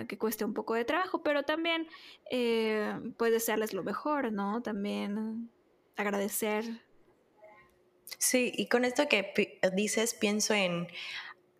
[0.08, 1.88] que cueste un poco de trabajo, pero también
[2.30, 4.62] eh, puede desearles lo mejor, ¿no?
[4.62, 5.50] También
[5.96, 6.64] agradecer.
[8.18, 9.32] Sí, y con esto que
[9.74, 10.86] dices, pienso en,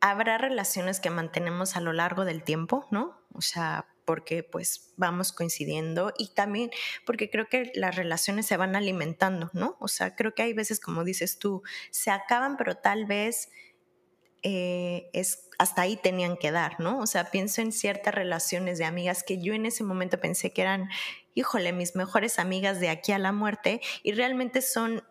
[0.00, 3.18] habrá relaciones que mantenemos a lo largo del tiempo, ¿no?
[3.32, 6.70] O sea, porque pues vamos coincidiendo y también
[7.06, 9.76] porque creo que las relaciones se van alimentando, ¿no?
[9.80, 13.48] O sea, creo que hay veces, como dices tú, se acaban, pero tal vez
[14.42, 16.98] eh, es hasta ahí tenían que dar, ¿no?
[16.98, 20.62] O sea, pienso en ciertas relaciones de amigas que yo en ese momento pensé que
[20.62, 20.90] eran,
[21.34, 25.02] híjole, mis mejores amigas de aquí a la muerte y realmente son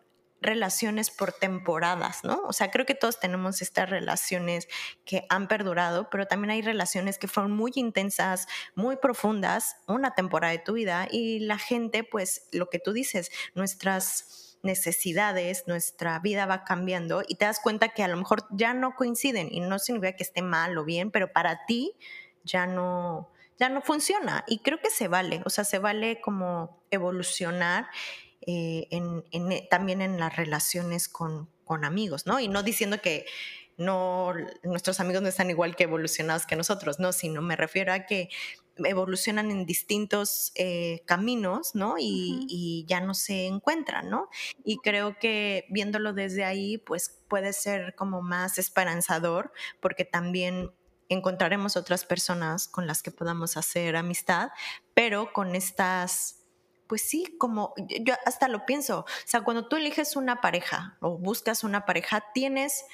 [0.43, 2.41] relaciones por temporadas, ¿no?
[2.45, 4.67] O sea, creo que todos tenemos estas relaciones
[5.05, 10.51] que han perdurado, pero también hay relaciones que fueron muy intensas, muy profundas, una temporada
[10.51, 16.45] de tu vida y la gente, pues, lo que tú dices, nuestras necesidades, nuestra vida
[16.45, 19.77] va cambiando y te das cuenta que a lo mejor ya no coinciden y no
[19.77, 21.93] significa que esté mal o bien, pero para ti
[22.43, 23.29] ya no,
[23.59, 27.87] ya no funciona y creo que se vale, o sea, se vale como evolucionar
[28.45, 32.39] eh, en, eh, también en las relaciones con, con amigos, ¿no?
[32.39, 33.25] Y no diciendo que
[33.77, 34.33] no,
[34.63, 38.29] nuestros amigos no están igual que evolucionados que nosotros, no, sino me refiero a que
[38.77, 41.95] evolucionan en distintos eh, caminos, ¿no?
[41.99, 44.29] Y, ya no se encuentran, ¿no?
[44.63, 50.71] Y creo que viéndolo desde ahí, pues puede ser como más esperanzador, porque también
[51.09, 54.49] encontraremos otras personas con las que podamos hacer amistad,
[54.93, 56.42] pero con estas
[56.93, 61.17] pues sí, como yo hasta lo pienso, o sea, cuando tú eliges una pareja o
[61.17, 62.85] buscas una pareja, tienes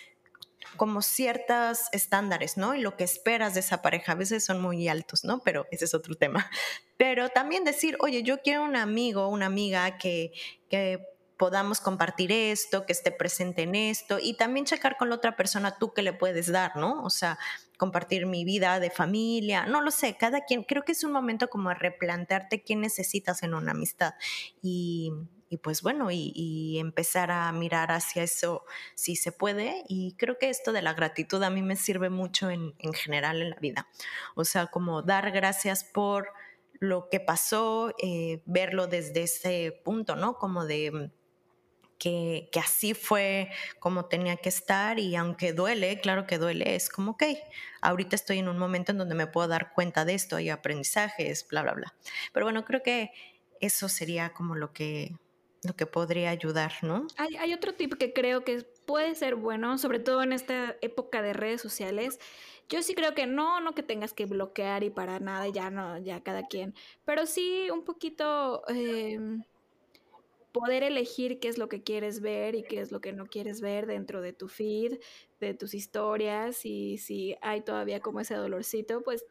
[0.78, 2.76] como ciertos estándares, ¿no?
[2.76, 5.41] Y lo que esperas de esa pareja a veces son muy altos, ¿no?
[5.43, 6.50] Pero ese es otro tema.
[6.95, 10.32] Pero también decir, oye, yo quiero un amigo, una amiga que,
[10.70, 11.06] que
[11.40, 15.78] podamos compartir esto, que esté presente en esto y también checar con la otra persona
[15.80, 17.02] tú qué le puedes dar, ¿no?
[17.04, 17.40] O sea,
[17.78, 21.50] compartir mi vida de familia, no lo sé, cada quien, creo que es un momento
[21.50, 24.16] como a replantearte qué necesitas en una amistad
[24.62, 29.84] y pues bueno, y, empezar a mirar hacia eso si se puede.
[29.88, 33.50] Y creo que esto de la gratitud a mí me sirve mucho en, general en
[33.52, 33.88] la vida.
[34.36, 36.30] O sea, como dar gracias por
[36.80, 40.38] lo que pasó, eh, verlo desde ese punto, ¿no?
[40.38, 41.12] Como de
[42.00, 47.12] que, así fue como tenía que estar y aunque duele, claro que duele, es como,
[47.12, 47.24] ok,
[47.82, 51.47] ahorita estoy en un momento en donde me puedo dar cuenta de esto, hay aprendizajes,
[51.47, 51.93] bla, bla, bla.
[52.34, 53.12] Pero bueno, creo que
[53.60, 55.18] eso sería como lo que,
[55.64, 57.06] lo que podría ayudar, ¿no?
[57.18, 61.22] Hay, hay otro tip que creo que puede ser bueno, sobre todo en esta época
[61.22, 62.18] de redes sociales.
[62.70, 65.97] Yo sí creo que no, no que tengas que bloquear y para nada, ya no,
[65.97, 69.43] ya cada quien, pero sí un poquito em,
[70.52, 73.62] poder elegir qué es lo que quieres ver y qué es lo que no quieres
[73.62, 75.00] ver dentro de tu feed,
[75.39, 79.26] de tus historias y si hay todavía como ese dolorcito, pues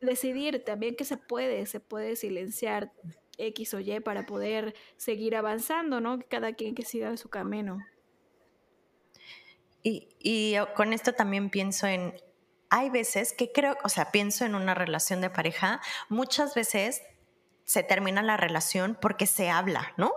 [0.00, 2.92] decidir también que se puede, se puede silenciar
[3.38, 6.18] X o Y para poder seguir avanzando, ¿no?
[6.28, 7.78] Cada quien que siga su camino.
[9.84, 12.14] Y, con esto también pienso en,
[12.70, 17.02] hay veces que creo, o sea, pienso en una relación de pareja, muchas veces
[17.64, 20.12] se termina la relación porque se habla, ¿no?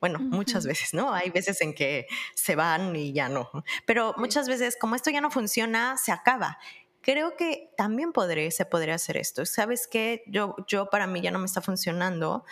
[0.00, 1.12] Bueno, muchas veces, ¿no?
[1.12, 3.50] Hay veces en que se van y ya no.
[3.86, 6.58] Pero muchas veces, como esto ya no funciona, se acaba.
[7.00, 9.46] Creo que también podré, se podría hacer esto.
[9.46, 10.22] ¿Sabes qué?
[10.26, 12.44] Yo, yo para mí ya no me está funcionando.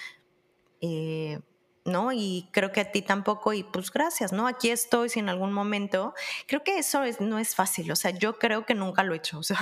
[0.81, 1.41] Eh,
[1.85, 2.13] ¿no?
[2.13, 4.47] Y creo que a ti tampoco, y pues gracias, ¿no?
[4.47, 6.15] Aquí estoy, si en algún momento,
[6.47, 9.39] creo que eso no es fácil, o sea, yo creo que nunca lo he hecho,
[9.41, 9.59] o sea,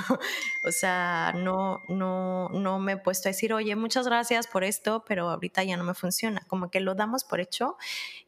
[0.64, 5.04] o sea, no, no, no me he puesto a decir, oye, muchas gracias por esto,
[5.06, 7.76] pero ahorita ya no me funciona, como que lo damos por hecho,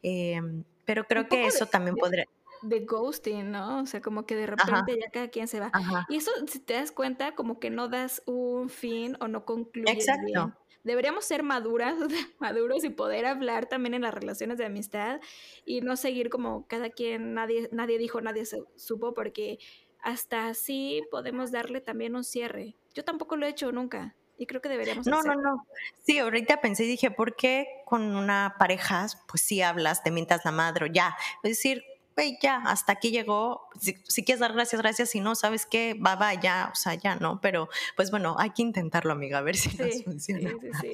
[0.03, 2.25] em, pero creo que eso también podría
[2.61, 3.81] de ghosting, ¿no?
[3.81, 5.71] O sea, como que de repente ya cada quien se va.
[6.09, 9.95] Y eso, si te das cuenta, como que no das un fin o no concluyes
[9.95, 11.95] Exacto deberíamos ser maduras,
[12.39, 15.19] maduros y poder hablar también en las relaciones de amistad
[15.65, 19.59] y no seguir como cada quien, nadie, nadie dijo, nadie se, supo, porque
[20.01, 22.75] hasta así podemos darle también un cierre.
[22.93, 24.15] Yo tampoco lo he hecho nunca.
[24.37, 25.07] Y creo que deberíamos.
[25.07, 25.65] No, no, no.
[26.03, 30.43] Sí, ahorita pensé y dije, ¿por qué con una pareja, pues sí hablas, te mientas
[30.43, 31.15] la madre, ya?
[31.41, 31.83] Es decir,
[32.15, 33.67] güey, ya, hasta aquí llegó.
[33.79, 35.09] Si, quieres dar gracias, gracias.
[35.09, 35.93] Si no, ¿sabes qué?
[35.93, 37.41] Va, va, ya, o sea, ya, ¿no?
[37.41, 40.49] Pero, pues bueno, hay que intentarlo, amiga, a ver si nos funciona.
[40.49, 40.93] Sí, sí,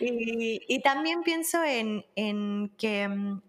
[0.04, 3.40] y, y, también pienso en, en que mm,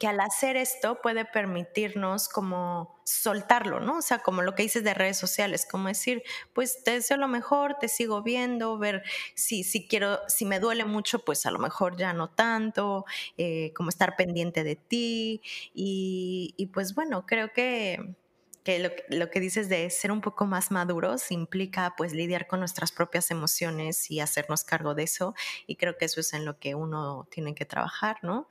[0.00, 3.98] que al hacer esto puede permitirnos como soltarlo, ¿no?
[3.98, 6.22] O sea, como lo que dices de redes sociales, como decir,
[6.54, 9.02] pues te deseo lo mejor, te sigo viendo, ver
[9.34, 13.04] si, si quiero, si me duele mucho, pues a lo mejor ya no tanto,
[13.36, 15.42] eh, como estar pendiente de ti
[15.74, 18.16] y, y pues bueno, creo que
[18.64, 22.60] que lo, lo, que dices de ser un poco más maduros implica pues lidiar con
[22.60, 25.34] nuestras propias emociones y hacernos cargo de eso
[25.66, 28.48] y creo que eso es en lo que uno tiene que trabajar, ¿no?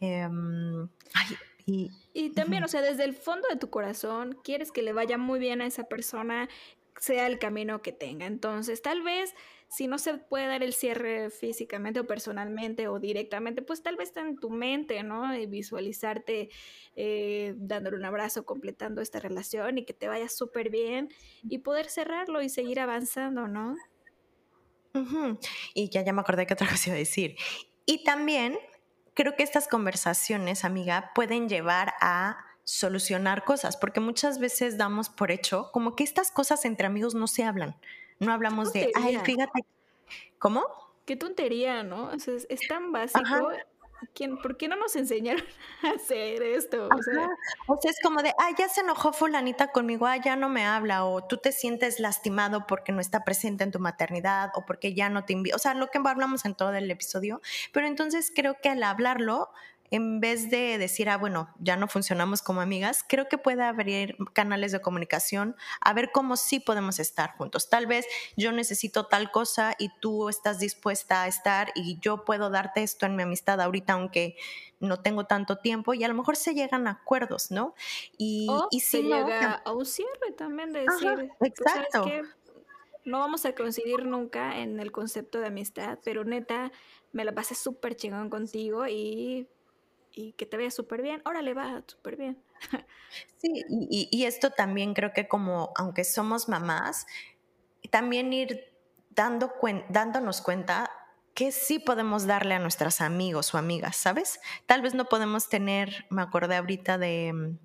[0.00, 0.88] Em,
[1.66, 5.18] y, y, también, o sea, desde el fondo de tu corazón, quieres que le vaya
[5.18, 6.48] muy bien a esa persona,
[6.98, 8.26] sea el camino que tenga.
[8.26, 9.34] Entonces, tal vez
[9.68, 14.08] si no se puede dar el cierre físicamente o personalmente o directamente, pues tal vez
[14.08, 15.34] está en tu mente, ¿no?
[15.34, 16.48] Y visualizarte
[16.96, 21.10] eh, dándole un abrazo, completando esta relación y que te vaya súper bien
[21.42, 23.76] y poder cerrarlo y seguir avanzando, ¿no?
[25.74, 27.36] Y ya, ya me acordé que otra cosa iba a decir.
[27.84, 28.58] Y también
[29.14, 35.30] creo que estas conversaciones, amiga, pueden llevar a solucionar cosas, porque muchas veces damos por
[35.30, 37.76] hecho como que estas cosas entre amigos no se hablan.
[38.18, 39.64] No hablamos de, ay, fíjate.
[40.38, 40.64] ¿Cómo?
[41.04, 42.10] Qué tontería, ¿no?
[42.10, 43.50] O sea, es, tan básico.
[44.14, 45.44] ¿Quién, ¿Por qué no nos enseñaron
[45.82, 46.88] a hacer esto?
[46.88, 47.28] O sea,
[47.66, 50.64] o sea, es como de, ay, ya se enojó fulanita conmigo, ay, ya no me
[50.64, 54.94] habla, o tú te sientes lastimado porque no está presente en tu maternidad, o porque
[54.94, 57.40] ya no te invita, o sea, lo que hablamos en todo el episodio,
[57.72, 59.50] pero entonces creo que al hablarlo
[59.90, 64.16] en vez de decir, ah, bueno, ya no funcionamos como amigas, creo que puede abrir
[64.32, 67.70] canales de comunicación a ver cómo sí podemos estar juntos.
[67.70, 72.50] Tal vez yo necesito tal cosa y tú estás dispuesta a estar y yo puedo
[72.50, 74.36] darte esto en mi amistad ahorita, aunque
[74.80, 77.74] no tengo tanto tiempo y a lo mejor se llegan a acuerdos, ¿no?
[78.16, 82.04] Y, y si se llega a un cierre también de decir, pues, exacto.
[83.04, 86.70] no vamos a coincidir nunca en el concepto de amistad, pero neta,
[87.12, 89.48] me la pasé súper chingón contigo y
[90.18, 92.42] y que te vea súper bien, órale, va súper bien.
[93.36, 97.06] Sí, y, esto también creo que como, aunque somos mamás,
[97.90, 98.76] también ir
[99.10, 99.54] dando
[99.88, 100.90] dándonos cuenta
[101.34, 104.40] que sí podemos darle a nuestras amigos o amigas, ¿sabes?
[104.66, 107.58] Tal vez no podemos tener, me acordé ahorita de mm,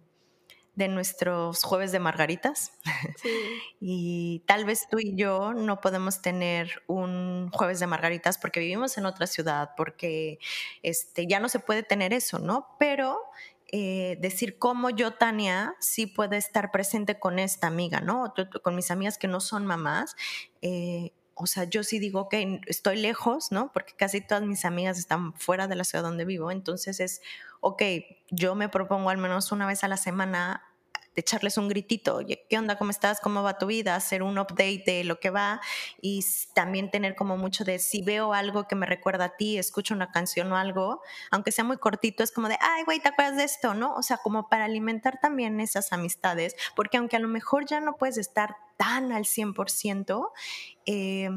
[0.75, 2.71] de nuestros jueves de margaritas.
[3.79, 8.97] y tal vez tú y yo no podemos tener un jueves de margaritas porque vivimos
[8.97, 10.39] en otra ciudad, porque
[10.81, 12.75] este, ya no se puede tener eso, ¿no?
[12.79, 13.19] Pero
[13.75, 18.33] eh, decir cómo yo, Tania, sí puedo estar presente con esta amiga, ¿no?
[18.61, 20.15] Con mis amigas que no son mamás.
[20.61, 23.71] Eh, o sea, yo sí digo que estoy lejos, ¿no?
[23.73, 26.51] Porque casi todas mis amigas están fuera de la ciudad donde vivo.
[26.51, 27.21] Entonces es,
[27.63, 27.81] ok,
[28.29, 30.63] yo me propongo al menos una vez a la semana
[31.15, 32.77] echarles un gritito, ¿qué onda?
[32.77, 33.21] ¿Cómo estás?
[33.21, 33.95] ¿Cómo va tu vida?
[33.95, 35.61] Hacer un update de lo que va
[36.01, 39.93] y también tener como mucho de si veo algo que me recuerda a ti, escucho
[39.93, 41.01] una canción o algo,
[41.31, 43.73] aunque sea muy cortito, es como de, ay, güey, ¿te acuerdas de esto?
[43.73, 43.93] ¿No?
[43.93, 47.95] O sea, como para alimentar también esas amistades, porque aunque a lo mejor ya no
[47.95, 50.31] puedes estar tan al 100%,
[50.85, 51.29] eh,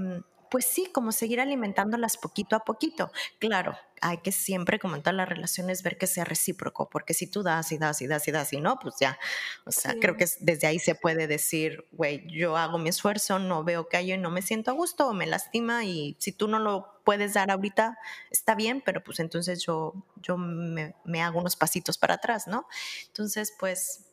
[0.50, 3.10] pues sí, como seguir alimentándolas poquito a poquito.
[3.38, 7.26] Claro, hay que siempre, como en todas las relaciones, ver que sea recíproco, porque si
[7.26, 9.18] tú das y das y das y das y no, pues ya,
[9.64, 13.64] o sea, creo que desde ahí se puede decir, güey, yo hago mi esfuerzo, no
[13.64, 16.48] veo que hay y no me siento a gusto o me lastima y si tú
[16.48, 17.98] no lo puedes dar ahorita,
[18.30, 22.66] está bien, pero pues entonces yo, yo me, me hago unos pasitos para atrás, ¿no?
[23.06, 24.05] Entonces, pues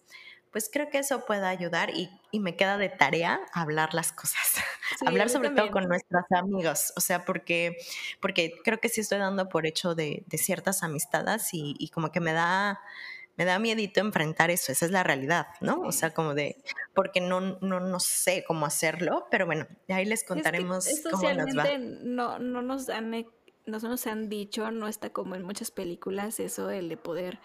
[0.54, 4.40] pues creo que eso puede ayudar y, y, me queda de tarea hablar las cosas.
[5.06, 7.76] hablar sobre todo con nuestros amigos, o sea, porque,
[8.22, 12.34] porque creo que sí estoy dando por hecho de, ciertas amistades y, como que me
[12.34, 12.80] da,
[13.36, 15.82] me da miedito enfrentar eso, esa es la realidad, ¿no?
[15.82, 20.24] O sea, como de, porque no, no, no sé cómo hacerlo, pero bueno, ahí les
[20.24, 21.66] contaremos cómo nos va.
[21.80, 23.10] No, no nos han,
[23.66, 27.40] no nos han dicho, no está como en muchas películas eso, el de poder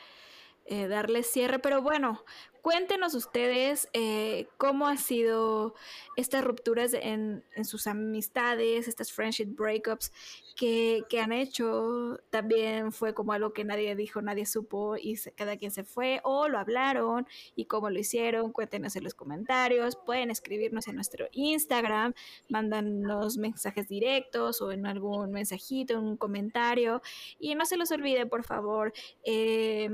[0.71, 1.59] eh, darle cierre.
[1.59, 2.23] Pero bueno,
[2.61, 5.75] cuéntenos ustedes eh, cómo han sido
[6.17, 10.13] estas rupturas en, sus amistades, estas friendship breakups
[10.55, 12.19] que, han hecho.
[12.29, 16.49] También fue como algo que nadie dijo, nadie supo y cada quien se fue o
[16.49, 18.53] lo hablaron y cómo lo hicieron.
[18.53, 19.97] Cuéntenos en los comentarios.
[19.97, 22.13] Pueden escribirnos en nuestro Instagram,
[22.51, 27.01] mándanos mensajes directos o en algún mensajito, en un comentario.
[27.39, 28.93] Y no se los olvide, por favor.
[29.25, 29.89] Eh,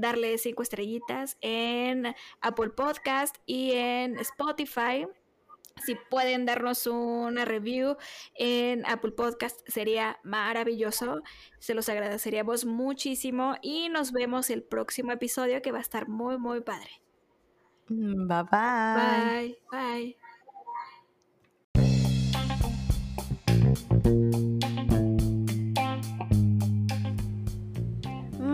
[0.00, 5.06] darle cinco estrellitas en Apple Podcast y en Spotify.
[5.82, 7.96] Si pueden darnos una review
[8.36, 11.22] en Apple Podcast sería maravilloso.
[11.58, 16.38] Se los agradeceríamos muchísimo y nos vemos el próximo episodio que va a estar muy,
[16.38, 16.90] muy padre.
[17.88, 18.94] Bye bye.
[18.96, 20.23] Bye, bye.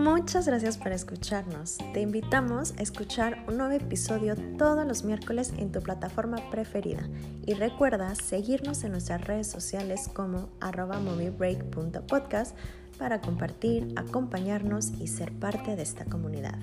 [0.01, 1.77] Muchas gracias por escucharnos.
[1.93, 7.07] Te invitamos a escuchar un nuevo episodio todos los miércoles en tu plataforma preferida.
[7.45, 12.57] Y recuerda seguirnos en nuestras redes sociales como arroba moviebreak.podcast
[12.97, 16.57] para compartir, acompañarnos y ser parte de esta comunidad.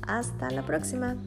[0.00, 1.18] Hasta la próxima.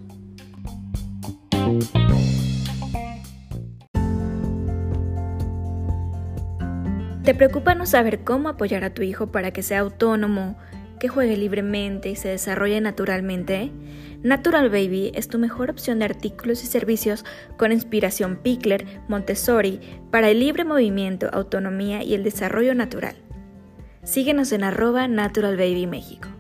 [7.24, 10.58] ¿Te preocupa no saber cómo apoyar a tu hijo para que sea autónomo?
[11.00, 13.72] Que juegue libremente y se desarrolle naturalmente,
[14.24, 17.26] Natural Baby es tu mejor opción de artículos y servicios
[17.58, 19.80] con inspiración Pickler, Montessori,
[20.12, 23.16] para el libre movimiento, autonomía y el desarrollo natural.
[24.04, 26.35] Síguenos en arroba Natural Baby México.